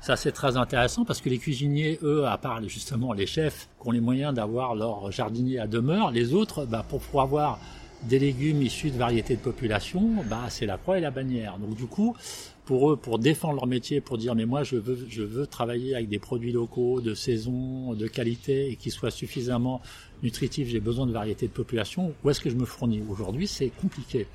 ça, 0.00 0.16
c'est 0.16 0.32
très 0.32 0.56
intéressant 0.56 1.04
parce 1.04 1.20
que 1.20 1.28
les 1.28 1.36
cuisiniers, 1.36 1.98
eux, 2.02 2.24
à 2.24 2.38
part 2.38 2.66
justement 2.66 3.12
les 3.12 3.26
chefs 3.26 3.68
qui 3.78 3.86
ont 3.86 3.90
les 3.90 4.00
moyens 4.00 4.32
d'avoir 4.32 4.74
leur 4.74 5.12
jardinier 5.12 5.58
à 5.58 5.66
demeure, 5.66 6.10
les 6.10 6.32
autres, 6.32 6.64
bah, 6.64 6.86
pour 6.88 7.02
pouvoir 7.02 7.24
avoir 7.26 7.60
des 8.02 8.18
légumes 8.18 8.62
issus 8.62 8.90
de 8.90 8.96
variétés 8.96 9.36
de 9.36 9.40
population, 9.40 10.00
bah, 10.28 10.46
c'est 10.48 10.66
la 10.66 10.78
croix 10.78 10.98
et 10.98 11.00
la 11.00 11.10
bannière. 11.10 11.58
Donc 11.58 11.74
du 11.74 11.86
coup, 11.86 12.16
pour 12.64 12.92
eux, 12.92 12.96
pour 12.96 13.18
défendre 13.18 13.54
leur 13.54 13.66
métier, 13.66 14.00
pour 14.00 14.18
dire 14.18 14.34
mais 14.34 14.46
moi 14.46 14.62
je 14.62 14.76
veux, 14.76 15.06
je 15.08 15.22
veux 15.22 15.46
travailler 15.46 15.94
avec 15.94 16.08
des 16.08 16.18
produits 16.18 16.52
locaux, 16.52 17.00
de 17.00 17.14
saison, 17.14 17.94
de 17.94 18.06
qualité 18.06 18.70
et 18.70 18.76
qui 18.76 18.90
soient 18.90 19.10
suffisamment 19.10 19.80
nutritifs, 20.22 20.68
j'ai 20.68 20.80
besoin 20.80 21.06
de 21.06 21.12
variétés 21.12 21.46
de 21.46 21.52
population, 21.52 22.12
où 22.22 22.30
est-ce 22.30 22.40
que 22.40 22.50
je 22.50 22.56
me 22.56 22.64
fournis? 22.64 23.02
Aujourd'hui, 23.08 23.46
c'est 23.46 23.70
compliqué. 23.70 24.26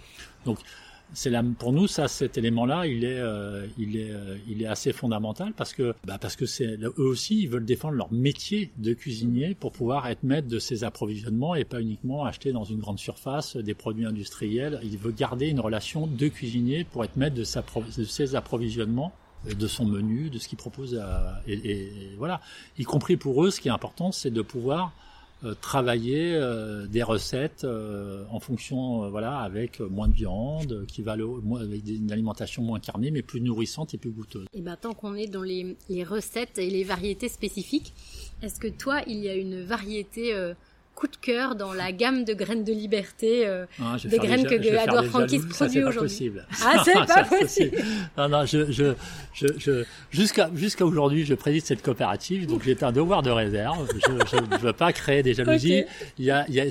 Donc 0.46 0.58
c'est 1.14 1.32
pour 1.58 1.74
nous 1.74 1.88
ça 1.88 2.08
cet 2.08 2.38
élément-là 2.38 2.88
il 2.88 3.04
est 3.04 3.20
euh, 3.20 3.66
il 3.78 3.98
est 3.98 4.12
euh, 4.12 4.38
il 4.48 4.62
est 4.62 4.66
assez 4.66 4.94
fondamental 4.94 5.54
parce 5.56 5.74
que 5.74 5.94
bah 6.06 6.18
parce 6.20 6.36
que 6.36 6.46
c'est 6.46 6.78
eux 6.82 6.94
aussi 6.98 7.42
ils 7.42 7.50
veulent 7.50 7.66
défendre 7.66 7.96
leur 7.96 8.12
métier 8.12 8.72
de 8.78 8.94
cuisinier 8.94 9.56
pour 9.56 9.72
pouvoir 9.72 10.08
être 10.08 10.24
maître 10.24 10.48
de 10.48 10.60
ces 10.60 10.84
approvisionnements 10.84 11.56
et 11.56 11.64
pas 11.64 11.82
uniquement 11.82 12.26
acheter 12.26 12.52
dans 12.52 12.64
une 12.64 12.80
grande 12.80 13.00
surface 13.00 13.58
des 13.58 13.74
produits 13.74 14.06
industriels 14.06 14.80
il 14.84 14.98
veut 14.98 15.12
garder 15.12 15.48
une 15.48 15.60
relation 15.60 16.08
de 16.08 16.28
cuisinier 16.28 16.84
pour 16.84 17.04
être 17.04 17.16
maître 17.18 17.36
de, 17.36 17.44
ses 17.44 18.36
approvisionnements 18.36 19.14
de 19.46 19.68
son 19.68 19.86
menu, 19.86 20.30
de 20.30 20.40
ce 20.40 20.48
qu'il 20.48 20.58
propose 20.58 20.96
à, 20.96 21.42
et, 21.48 21.92
voilà. 22.18 22.40
Y 22.78 22.84
compris 22.84 23.18
pour 23.18 23.44
eux, 23.44 23.52
ce 23.52 23.60
qui 23.60 23.68
est 23.68 23.72
important, 23.72 24.12
c'est 24.12 24.32
de 24.32 24.42
pouvoir 24.42 24.88
euh, 24.88 25.13
travailler 25.62 26.36
euh, 26.36 26.88
des 26.88 27.04
recettes 27.04 27.64
euh, 27.64 28.24
en 28.30 28.40
fonction, 28.40 29.10
voilà, 29.10 29.40
avec 29.40 29.80
moins 29.80 30.08
de 30.08 30.14
viande, 30.14 30.86
qui 30.88 31.02
va 31.02 31.14
avec 31.14 31.88
une 31.88 32.12
alimentation 32.12 32.64
moins 32.64 32.80
carnée, 32.80 33.12
mais 33.12 33.22
plus 33.22 33.42
nourrissante 33.42 33.94
et 33.94 33.98
plus 33.98 34.12
goûteuse. 34.12 34.46
Et 34.54 34.62
ben 34.62 34.76
tant 34.76 34.94
qu'on 34.94 35.16
est 35.16 35.28
dans 35.28 35.44
les, 35.44 35.76
les, 35.90 36.04
recettes 36.04 36.58
et 36.58 36.70
les 36.70 36.84
variétés 36.84 37.30
spécifiques, 37.30 37.94
est-ce 38.42 38.60
que 38.60 38.68
toi, 38.68 39.02
il 39.08 39.20
y 39.20 39.30
a 39.30 39.36
une 39.36 39.64
variété 39.64 40.34
coup 40.96 41.08
de 41.08 41.16
cœur 41.18 41.56
dans 41.56 41.74
la 41.74 41.92
gamme 41.92 42.24
de 42.24 42.34
graines 42.34 42.64
de 42.64 42.74
liberté, 42.74 43.48
euh, 43.48 43.66
ah, 43.82 43.98
des 44.04 44.18
graines 44.18 44.46
que 44.46 44.56
Edouard 44.56 45.06
Frankis 45.06 45.40
produit 45.40 45.84
aujourd'hui. 45.84 46.32
Ah, 46.64 46.84
c'est 46.86 46.94
pas 47.08 47.24
possible. 47.24 47.78
non, 48.18 48.30
non, 48.30 48.46
je, 48.46 48.72
je, 48.72 48.94
je, 49.34 49.48
je 49.58 49.84
jusqu'à 50.12 50.50
jusqu'à 50.54 50.86
aujourd'hui, 50.86 51.26
je 51.26 51.34
préside 51.34 51.66
cette 51.66 51.82
coopérative, 51.82 52.48
donc 52.48 52.64
j'ai 52.64 52.78
un 52.84 52.92
devoir 52.92 53.22
de 53.22 53.32
réserve. 53.32 53.88
Je 54.08 54.38
ne 54.38 54.58
veux 54.58 54.74
pas 54.74 54.94
créer 54.94 55.24
des 55.24 55.34
jalousies. 55.34 55.84
Il 56.20 56.26
y 56.26 56.32
a, 56.32 56.46
il 56.48 56.56
y 56.56 56.62
a, 56.62 56.66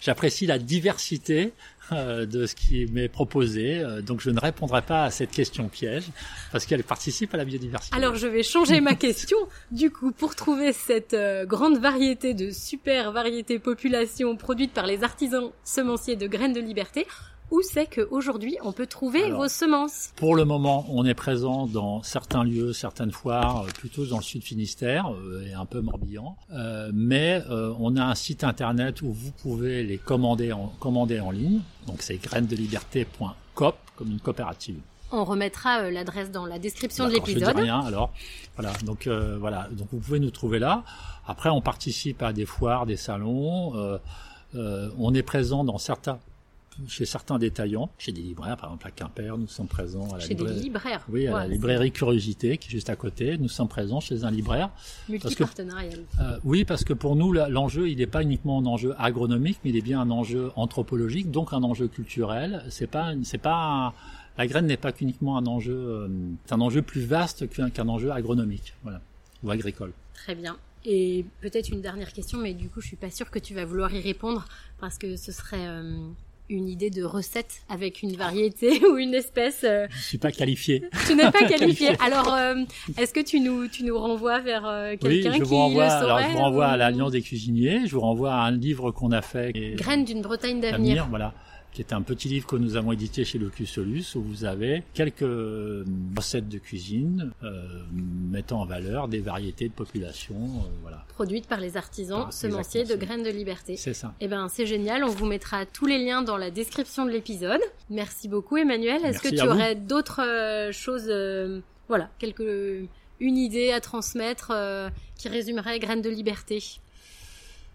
j'apprécie 0.00 0.46
la 0.46 0.58
diversité 0.58 1.52
de 1.90 2.46
ce 2.46 2.54
qui 2.54 2.86
m'est 2.86 3.08
proposé. 3.08 3.80
Euh, 3.80 4.02
donc 4.02 4.20
je 4.20 4.30
ne 4.30 4.40
répondrai 4.40 4.82
pas 4.82 5.04
à 5.04 5.10
cette 5.10 5.30
question 5.30 5.68
piège 5.68 6.04
parce 6.50 6.66
qu'elle 6.66 6.84
participe 6.84 7.34
à 7.34 7.36
la 7.36 7.44
biodiversité. 7.44 7.96
Alors 7.96 8.14
je 8.14 8.26
vais 8.26 8.42
changer 8.42 8.80
ma 8.80 8.94
question. 8.94 9.36
Du 9.70 9.90
coup, 9.90 10.12
pour 10.12 10.34
trouver 10.34 10.72
cette 10.72 11.14
euh, 11.14 11.44
grande 11.44 11.78
variété 11.78 12.34
de 12.34 12.50
super 12.50 13.12
variétés 13.12 13.58
population 13.58 14.36
produites 14.36 14.72
par 14.72 14.86
les 14.86 15.02
artisans 15.04 15.50
semenciers 15.64 16.16
de 16.16 16.26
graines 16.26 16.52
de 16.52 16.60
liberté, 16.60 17.06
où 17.52 17.60
c'est 17.62 17.86
qu'aujourd'hui 17.86 18.56
on 18.64 18.72
peut 18.72 18.86
trouver 18.86 19.30
vos 19.30 19.46
semences 19.46 20.12
Pour 20.16 20.34
le 20.34 20.44
moment, 20.44 20.86
on 20.88 21.04
est 21.04 21.14
présent 21.14 21.66
dans 21.66 22.02
certains 22.02 22.44
lieux, 22.44 22.72
certaines 22.72 23.12
foires, 23.12 23.64
euh, 23.64 23.68
plutôt 23.78 24.06
dans 24.06 24.16
le 24.16 24.22
sud 24.22 24.42
Finistère 24.42 25.12
euh, 25.12 25.46
et 25.46 25.52
un 25.52 25.66
peu 25.66 25.80
Morbihan. 25.82 26.36
Euh, 26.52 26.90
mais 26.94 27.42
on 27.78 27.96
a 27.96 28.04
un 28.04 28.14
site 28.14 28.42
internet 28.42 29.02
où 29.02 29.12
vous 29.12 29.32
pouvez 29.42 29.82
les 29.84 29.98
commander 29.98 30.52
en, 30.52 30.72
commander 30.80 31.20
en 31.20 31.30
ligne. 31.30 31.60
Donc 31.86 32.00
c'est 32.00 32.16
grainesdeliberté.coop 32.16 33.74
comme 33.96 34.10
une 34.10 34.20
coopérative. 34.20 34.80
On 35.10 35.24
remettra 35.24 35.90
l'adresse 35.90 36.30
dans 36.30 36.46
la 36.46 36.58
description 36.58 37.06
de 37.06 37.12
l'épisode. 37.12 37.50
Je 37.50 37.54
dis 37.54 37.60
rien 37.60 37.80
alors. 37.80 38.14
Voilà, 38.56 38.72
donc 38.84 39.06
voilà, 39.06 39.68
donc 39.72 39.88
vous 39.92 39.98
pouvez 39.98 40.20
nous 40.20 40.30
trouver 40.30 40.58
là. 40.58 40.84
Après, 41.26 41.50
on 41.50 41.60
participe 41.60 42.22
à 42.22 42.32
des 42.32 42.46
foires, 42.46 42.86
des 42.86 42.96
salons. 42.96 43.98
on 44.54 45.14
est 45.14 45.22
présent 45.22 45.64
dans 45.64 45.76
certains 45.76 46.18
chez 46.88 47.04
certains 47.04 47.38
détaillants, 47.38 47.90
chez 47.98 48.12
des 48.12 48.22
libraires, 48.22 48.56
par 48.56 48.70
exemple 48.70 48.86
à 48.86 48.90
Quimper, 48.90 49.38
nous 49.38 49.46
sommes 49.48 49.68
présents 49.68 50.08
à 50.10 50.18
la 50.18 50.20
chez 50.20 50.30
librairie, 50.30 50.54
des 50.56 50.62
libraires. 50.62 51.06
Oui, 51.08 51.26
à 51.26 51.32
la 51.32 51.48
librairie 51.48 51.92
Curiosité 51.92 52.58
qui 52.58 52.68
est 52.68 52.70
juste 52.70 52.90
à 52.90 52.96
côté. 52.96 53.38
Nous 53.38 53.48
sommes 53.48 53.68
présents 53.68 54.00
chez 54.00 54.24
un 54.24 54.30
libraire. 54.30 54.70
Multipartenarial. 55.08 56.00
Euh, 56.20 56.38
oui, 56.44 56.64
parce 56.64 56.84
que 56.84 56.92
pour 56.92 57.16
nous, 57.16 57.32
l'enjeu, 57.32 57.88
il 57.88 57.98
n'est 57.98 58.06
pas 58.06 58.22
uniquement 58.22 58.58
un 58.58 58.66
enjeu 58.66 58.94
agronomique, 58.98 59.58
mais 59.64 59.70
il 59.70 59.76
est 59.76 59.82
bien 59.82 60.00
un 60.00 60.10
enjeu 60.10 60.50
anthropologique, 60.56 61.30
donc 61.30 61.52
un 61.52 61.62
enjeu 61.62 61.88
culturel. 61.88 62.64
C'est 62.68 62.86
pas, 62.86 63.12
c'est 63.22 63.38
pas 63.38 63.94
la 64.38 64.46
graine 64.46 64.66
n'est 64.66 64.76
pas 64.76 64.92
qu'uniquement 64.92 65.36
un 65.36 65.46
enjeu, 65.46 65.74
euh, 65.74 66.08
c'est 66.46 66.54
un 66.54 66.60
enjeu 66.60 66.82
plus 66.82 67.04
vaste 67.04 67.48
qu'un 67.48 67.88
enjeu 67.88 68.10
agronomique, 68.12 68.74
voilà, 68.82 69.00
ou 69.42 69.50
agricole. 69.50 69.92
Très 70.14 70.34
bien. 70.34 70.56
Et 70.84 71.24
peut-être 71.40 71.68
une 71.68 71.80
dernière 71.80 72.12
question, 72.12 72.38
mais 72.38 72.54
du 72.54 72.68
coup, 72.68 72.80
je 72.80 72.88
suis 72.88 72.96
pas 72.96 73.10
sûre 73.10 73.30
que 73.30 73.38
tu 73.38 73.54
vas 73.54 73.64
vouloir 73.64 73.94
y 73.94 74.00
répondre 74.00 74.46
parce 74.80 74.98
que 74.98 75.16
ce 75.16 75.30
serait 75.30 75.68
euh, 75.68 76.08
une 76.52 76.68
idée 76.68 76.90
de 76.90 77.02
recette 77.02 77.62
avec 77.68 78.02
une 78.02 78.14
variété 78.14 78.84
ou 78.90 78.96
une 78.98 79.14
espèce 79.14 79.64
euh... 79.64 79.86
Je 79.90 80.02
suis 80.02 80.18
pas 80.18 80.30
qualifié. 80.30 80.82
Tu 81.06 81.14
n'es 81.14 81.30
pas 81.30 81.44
qualifié. 81.48 81.90
Alors, 82.04 82.32
euh, 82.32 82.54
est-ce 82.98 83.12
que 83.12 83.20
tu 83.20 83.40
nous 83.40 83.68
tu 83.68 83.84
nous 83.84 83.98
renvoies 83.98 84.40
vers 84.40 84.66
euh, 84.66 84.96
quelqu'un 85.00 85.32
oui, 85.32 85.40
vous 85.40 85.56
renvoie, 85.56 85.84
alors 85.84 86.20
je 86.20 86.28
vous 86.28 86.38
renvoie 86.38 86.66
à 86.66 86.76
l'Alliance 86.76 87.12
des 87.12 87.22
cuisiniers. 87.22 87.86
Je 87.86 87.94
vous 87.94 88.00
renvoie 88.00 88.34
à 88.34 88.42
un 88.42 88.52
livre 88.52 88.90
qu'on 88.90 89.12
a 89.12 89.22
fait. 89.22 89.52
Graines 89.76 90.04
d'une 90.04 90.22
Bretagne 90.22 90.60
d'avenir. 90.60 91.06
Voilà 91.08 91.34
qui 91.72 91.80
est 91.80 91.92
un 91.92 92.02
petit 92.02 92.28
livre 92.28 92.46
que 92.46 92.56
nous 92.56 92.76
avons 92.76 92.92
édité 92.92 93.24
chez 93.24 93.38
Locus 93.38 93.70
Solus, 93.70 94.14
où 94.14 94.22
vous 94.22 94.44
avez 94.44 94.82
quelques 94.92 95.22
euh, 95.22 95.84
recettes 96.16 96.48
de 96.48 96.58
cuisine 96.58 97.32
euh, 97.42 97.62
mettant 97.92 98.60
en 98.60 98.66
valeur 98.66 99.08
des 99.08 99.20
variétés 99.20 99.68
de 99.68 99.72
population, 99.72 100.34
euh, 100.36 100.68
voilà. 100.82 101.04
Produites 101.08 101.46
par 101.46 101.60
les 101.60 101.76
artisans 101.76 102.30
semenciers 102.30 102.84
de 102.84 102.94
graines 102.94 103.22
de 103.22 103.30
liberté. 103.30 103.76
C'est 103.76 103.94
ça. 103.94 104.14
Eh 104.20 104.28
ben, 104.28 104.48
c'est 104.48 104.66
génial. 104.66 105.02
On 105.04 105.08
vous 105.08 105.26
mettra 105.26 105.64
tous 105.64 105.86
les 105.86 105.98
liens 105.98 106.22
dans 106.22 106.36
la 106.36 106.50
description 106.50 107.06
de 107.06 107.10
l'épisode. 107.10 107.60
Merci 107.88 108.28
beaucoup, 108.28 108.56
Emmanuel. 108.58 109.04
Est-ce 109.04 109.20
que 109.20 109.34
tu 109.34 109.42
aurais 109.42 109.74
d'autres 109.74 110.70
choses, 110.72 111.10
voilà, 111.88 112.10
quelques, 112.18 112.88
une 113.20 113.36
idée 113.36 113.72
à 113.72 113.80
transmettre 113.80 114.52
qui 115.16 115.28
résumerait 115.28 115.78
graines 115.78 116.02
de 116.02 116.10
liberté? 116.10 116.62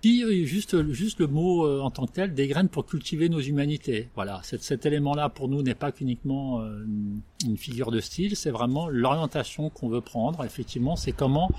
Juste, 0.04 0.74
le 0.74 1.28
mot 1.28 1.66
euh, 1.66 1.82
en 1.82 1.90
tant 1.90 2.06
que 2.06 2.12
tel, 2.12 2.34
des 2.34 2.48
graines 2.48 2.70
pour 2.70 2.86
cultiver 2.86 3.30
nos 3.30 3.40
humanités. 3.40 4.10
Voilà, 4.16 4.42
cet, 4.44 4.86
élément-là 4.86 5.30
pour 5.30 5.50
nous 5.50 5.64
n'est 5.64 5.76
pas 5.76 5.92
qu'uniquement 5.92 6.62
euh, 6.62 6.86
une 7.46 7.58
figure 7.58 7.92
de 7.92 8.00
style, 8.00 8.36
c'est 8.36 8.52
vraiment 8.52 8.90
l'orientation 8.90 9.70
qu'on 9.70 9.90
veut 9.90 10.02
prendre. 10.02 10.46
Effectivement, 10.46 10.96
c'est 10.96 11.12
comment 11.12 11.50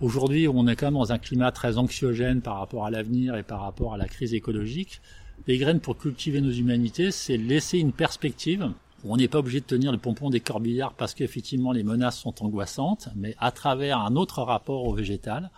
aujourd'hui 0.00 0.48
on 0.48 0.66
est 0.66 0.76
quand 0.76 0.86
même 0.86 0.94
dans 0.94 1.12
un 1.12 1.18
climat 1.18 1.52
très 1.52 1.78
anxiogène 1.78 2.40
par 2.40 2.58
rapport 2.58 2.86
à 2.86 2.90
l'avenir 2.90 3.36
et 3.36 3.42
par 3.42 3.60
rapport 3.60 3.94
à 3.94 3.98
la 3.98 4.06
crise 4.06 4.34
écologique. 4.34 5.00
Les 5.46 5.58
graines 5.58 5.80
pour 5.80 5.98
cultiver 5.98 6.40
nos 6.40 6.52
humanités, 6.52 7.10
c'est 7.10 7.36
laisser 7.36 7.78
une 7.78 7.92
perspective 7.92 8.72
on 9.06 9.16
n'est 9.16 9.28
pas 9.28 9.38
obligé 9.38 9.60
de 9.60 9.66
tenir 9.66 9.92
le 9.92 9.98
pompon 9.98 10.30
des 10.30 10.40
corbillards 10.40 10.94
parce 10.94 11.14
qu'effectivement 11.14 11.72
les 11.72 11.82
menaces 11.82 12.18
sont 12.18 12.42
angoissantes, 12.42 13.08
mais 13.16 13.34
à 13.38 13.52
travers 13.52 13.98
un 13.98 14.16
autre 14.16 14.42
rapport 14.42 14.84
au 14.84 14.94
végétal, 14.94 15.50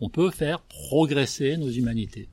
on 0.00 0.08
peut 0.08 0.30
faire 0.30 0.60
progresser 0.62 1.56
nos 1.56 1.70
humanités. 1.70 2.28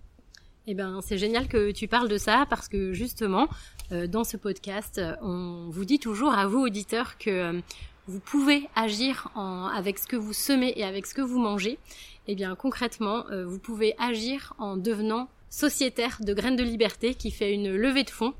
Eh 0.67 0.73
ben, 0.73 0.99
c'est 1.03 1.17
génial 1.17 1.47
que 1.47 1.71
tu 1.71 1.87
parles 1.87 2.09
de 2.09 2.17
ça 2.17 2.47
parce 2.49 2.67
que 2.67 2.93
justement, 2.93 3.47
euh, 3.91 4.07
dans 4.07 4.23
ce 4.23 4.35
podcast, 4.35 4.99
on 5.21 5.69
vous 5.69 5.85
dit 5.85 5.99
toujours 5.99 6.33
à 6.33 6.47
vous 6.47 6.59
auditeurs 6.59 7.17
que 7.19 7.29
euh, 7.29 7.61
vous 8.07 8.19
pouvez 8.19 8.67
agir 8.75 9.29
avec 9.35 9.97
ce 9.97 10.07
que 10.07 10.15
vous 10.15 10.33
semez 10.33 10.73
et 10.77 10.83
avec 10.83 11.05
ce 11.07 11.13
que 11.15 11.21
vous 11.21 11.39
mangez. 11.39 11.79
Eh 12.27 12.35
bien, 12.35 12.55
concrètement, 12.55 13.25
euh, 13.29 13.45
vous 13.45 13.59
pouvez 13.59 13.95
agir 13.99 14.53
en 14.57 14.77
devenant 14.77 15.27
sociétaire 15.49 16.17
de 16.21 16.33
Graines 16.33 16.55
de 16.55 16.63
Liberté 16.63 17.13
qui 17.13 17.31
fait 17.31 17.53
une 17.53 17.75
levée 17.75 18.03
de 18.03 18.09
fonds 18.09 18.33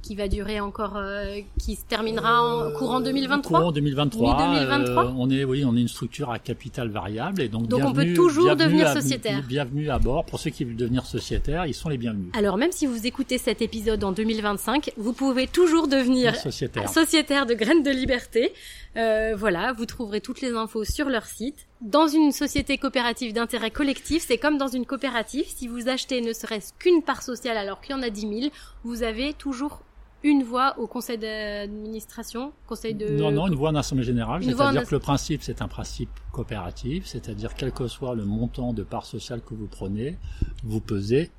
qui 0.00 0.14
va 0.14 0.28
durer 0.28 0.60
encore, 0.60 0.96
euh, 0.96 1.40
qui 1.58 1.76
se 1.76 1.84
terminera 1.84 2.42
en 2.42 2.72
courant 2.72 3.00
2023. 3.00 3.58
Courant 3.58 3.72
2023. 3.72 4.36
2023. 4.38 5.04
Euh, 5.04 5.10
on 5.16 5.30
est, 5.30 5.44
oui, 5.44 5.64
on 5.66 5.76
est 5.76 5.80
une 5.80 5.88
structure 5.88 6.30
à 6.30 6.38
capital 6.38 6.88
variable 6.88 7.42
et 7.42 7.48
donc. 7.48 7.68
Donc 7.68 7.82
on 7.84 7.92
peut 7.92 8.14
toujours 8.14 8.56
devenir 8.56 8.88
sociétaire. 8.88 9.42
Bienvenue 9.46 9.90
à 9.90 9.98
bord. 9.98 10.24
Pour 10.24 10.40
ceux 10.40 10.50
qui 10.50 10.64
veulent 10.64 10.76
devenir 10.76 11.04
sociétaires, 11.04 11.66
ils 11.66 11.74
sont 11.74 11.88
les 11.88 11.98
bienvenus. 11.98 12.30
Alors 12.36 12.56
même 12.56 12.72
si 12.72 12.86
vous 12.86 13.06
écoutez 13.06 13.38
cet 13.38 13.60
épisode 13.62 14.02
en 14.04 14.12
2025, 14.12 14.92
vous 14.96 15.12
pouvez 15.12 15.46
toujours 15.46 15.88
devenir 15.88 16.36
sociétaire, 16.36 16.88
sociétaire 16.88 17.46
de 17.46 17.54
graines 17.54 17.82
de 17.82 17.90
liberté. 17.90 18.52
Euh, 18.96 19.34
voilà, 19.36 19.72
vous 19.72 19.86
trouverez 19.86 20.20
toutes 20.20 20.40
les 20.40 20.52
infos 20.52 20.84
sur 20.84 21.08
leur 21.08 21.24
site. 21.24 21.66
Dans 21.80 22.06
une 22.06 22.30
société 22.30 22.76
coopérative 22.76 23.32
d'intérêt 23.32 23.70
collectif, 23.70 24.24
c'est 24.26 24.38
comme 24.38 24.58
dans 24.58 24.68
une 24.68 24.84
coopérative. 24.84 25.46
Si 25.46 25.66
vous 25.66 25.88
achetez 25.88 26.20
ne 26.20 26.32
serait-ce 26.32 26.72
qu'une 26.78 27.02
part 27.02 27.22
sociale 27.22 27.56
alors 27.56 27.80
qu'il 27.80 27.96
y 27.96 27.98
en 27.98 28.02
a 28.02 28.10
10 28.10 28.20
000, 28.20 28.52
vous 28.84 29.02
avez 29.02 29.32
toujours 29.32 29.82
une 30.24 30.44
voix 30.44 30.78
au 30.78 30.86
conseil 30.86 31.18
d'administration, 31.18 32.52
conseil 32.66 32.94
de... 32.94 33.08
Non, 33.08 33.32
non, 33.32 33.48
une 33.48 33.54
voix 33.54 33.70
en 33.70 33.74
assemblée 33.74 34.04
générale. 34.04 34.44
C'est-à-dire 34.44 34.86
que 34.86 34.94
le 34.94 35.00
principe, 35.00 35.42
c'est 35.42 35.62
un 35.62 35.68
principe 35.68 36.10
coopératif, 36.30 37.06
c'est-à-dire 37.06 37.54
quel 37.54 37.72
que 37.72 37.88
soit 37.88 38.14
le 38.14 38.24
montant 38.24 38.72
de 38.72 38.82
part 38.82 39.06
sociale 39.06 39.40
que 39.40 39.54
vous 39.54 39.66
prenez, 39.66 40.18
vous 40.62 40.80
pesez 40.80 41.30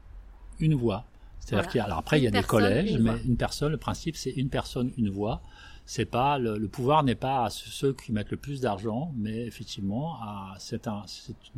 une 0.59 0.75
voix. 0.75 1.05
C'est-à-dire 1.39 1.69
qu'il 1.69 1.77
y 1.77 1.81
a, 1.81 1.85
alors 1.85 1.99
après, 1.99 2.19
il 2.19 2.23
y 2.23 2.27
a 2.27 2.31
des 2.31 2.43
collèges, 2.43 2.97
mais 2.99 3.21
une 3.25 3.37
personne, 3.37 3.71
le 3.71 3.77
principe, 3.77 4.15
c'est 4.15 4.31
une 4.31 4.49
personne, 4.49 4.91
une 4.97 5.09
voix 5.09 5.41
c'est 5.85 6.05
pas 6.05 6.37
le, 6.37 6.67
pouvoir 6.67 7.03
n'est 7.03 7.15
pas 7.15 7.45
à 7.45 7.49
ceux 7.49 7.93
qui 7.93 8.11
mettent 8.11 8.31
le 8.31 8.37
plus 8.37 8.61
d'argent, 8.61 9.11
mais 9.17 9.45
effectivement, 9.45 10.17
c'est 10.57 10.87
un, 10.87 11.03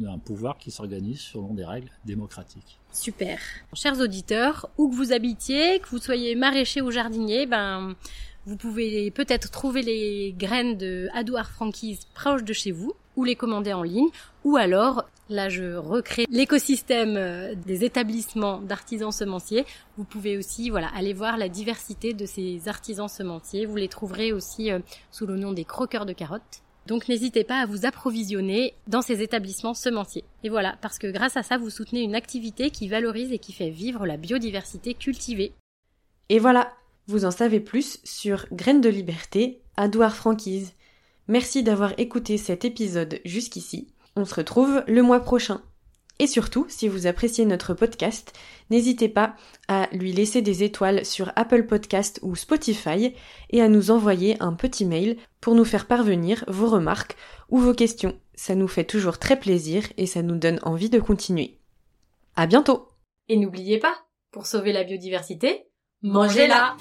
un 0.08 0.18
pouvoir 0.18 0.58
qui 0.58 0.72
s'organise 0.72 1.22
selon 1.22 1.54
des 1.54 1.66
règles 1.66 1.90
démocratiques. 2.06 2.80
Super. 2.92 3.40
Chers 3.74 4.00
auditeurs, 4.00 4.70
où 4.78 4.90
que 4.90 4.96
vous 4.96 5.14
habitiez, 5.14 5.80
que 5.80 5.90
vous 5.90 6.00
soyez 6.00 6.36
maraîcher 6.36 6.82
ou 6.82 6.92
jardinier, 6.92 7.46
ben 7.46 7.96
vous 8.46 8.58
pouvez 8.58 9.10
peut-être 9.12 9.50
trouver 9.50 9.82
les 9.82 10.36
graines 10.38 10.78
de 10.78 11.08
Adouard 11.14 11.50
Franquise 11.50 12.02
proches 12.14 12.44
de 12.44 12.54
chez 12.54 12.72
vous 12.72 12.94
ou 13.16 13.24
les 13.24 13.36
commander 13.36 13.74
en 13.74 13.84
ligne 13.84 14.10
ou 14.44 14.58
alors 14.58 15.06
là 15.30 15.50
je 15.50 15.76
recrée 15.76 16.26
l'écosystème 16.30 17.16
euh, 17.18 17.56
des 17.56 17.84
établissements 17.84 18.60
d'artisans 18.60 19.12
semenciers. 19.12 19.66
Vous 19.98 20.04
pouvez 20.04 20.38
aussi 20.38 20.70
voilà 20.70 20.90
aller 20.96 21.14
voir 21.14 21.38
la 21.38 21.50
diversité 21.50 22.14
de 22.14 22.26
ces 22.26 22.68
artisans 22.68 23.08
semenciers. 23.08 23.66
Vous 23.66 23.76
les 23.76 23.88
trouverez 23.88 24.32
aussi 24.32 24.72
euh, 24.72 24.80
sous 25.12 25.26
le 25.26 25.38
nom 25.38 25.52
des 25.52 25.66
croqueurs 25.66 26.06
de 26.06 26.14
carottes. 26.14 26.62
Donc 26.88 27.08
n'hésitez 27.08 27.44
pas 27.44 27.62
à 27.62 27.66
vous 27.66 27.86
approvisionner 27.86 28.76
dans 28.88 29.02
ces 29.02 29.24
établissements 29.24 29.74
semenciers. 29.74 30.24
Et 30.44 30.50
voilà, 30.50 30.78
parce 30.82 31.00
que 31.00 31.08
grâce 31.08 31.36
à 31.36 31.42
ça, 31.42 31.58
vous 31.58 31.72
soutenez 31.72 32.02
une 32.02 32.14
activité 32.14 32.70
qui 32.70 32.88
valorise 32.88 33.32
et 33.32 33.40
qui 33.40 33.54
fait 33.54 33.72
vivre 33.72 34.06
la 34.06 34.18
biodiversité 34.18 34.94
cultivée. 34.94 35.54
Et 36.30 36.38
voilà, 36.38 36.74
vous 37.08 37.26
en 37.26 37.32
savez 37.32 37.60
plus 37.60 38.00
sur 38.04 38.46
Graines 38.52 38.82
de 38.82 38.90
Liberté, 38.90 39.62
Adouard 39.78 40.16
Franquise. 40.16 40.74
Merci 41.28 41.64
d'avoir 41.64 41.94
écouté 41.98 42.38
cet 42.38 42.66
épisode 42.66 43.20
jusqu'ici. 43.26 43.88
On 44.16 44.26
se 44.26 44.36
retrouve 44.36 44.84
le 44.88 45.02
mois 45.02 45.20
prochain. 45.20 45.62
Et 46.20 46.28
surtout, 46.28 46.66
si 46.70 46.88
vous 46.88 47.08
appréciez 47.08 47.46
notre 47.46 47.74
podcast, 47.74 48.32
n'hésitez 48.70 49.10
pas 49.10 49.36
à 49.68 49.90
lui 49.92 50.14
laisser 50.14 50.42
des 50.42 50.64
étoiles 50.64 51.06
sur 51.06 51.34
Apple 51.36 51.66
Podcast 51.66 52.20
ou 52.22 52.36
Spotify 52.36 53.14
et 53.50 53.62
à 53.62 53.68
nous 53.68 53.92
envoyer 53.92 54.38
un 54.40 54.54
petit 54.54 54.86
mail 54.86 55.18
pour 55.42 55.56
nous 55.56 55.66
faire 55.66 55.88
parvenir 55.88 56.46
vos 56.48 56.70
remarques 56.70 57.18
ou 57.50 57.58
vos 57.58 57.74
questions. 57.74 58.18
Ça 58.34 58.56
nous 58.56 58.70
fait 58.70 58.86
toujours 58.86 59.18
très 59.18 59.38
plaisir 59.38 59.84
et 59.98 60.06
ça 60.06 60.22
nous 60.22 60.38
donne 60.38 60.60
envie 60.64 60.90
de 60.90 61.00
continuer. 61.00 61.60
À 62.38 62.48
bientôt! 62.48 62.88
Et 63.28 63.38
n'oubliez 63.38 63.80
pas, 63.80 63.96
pour 64.32 64.46
sauver 64.46 64.72
la 64.72 64.84
biodiversité, 64.84 65.66
Mangez-la 66.02 66.78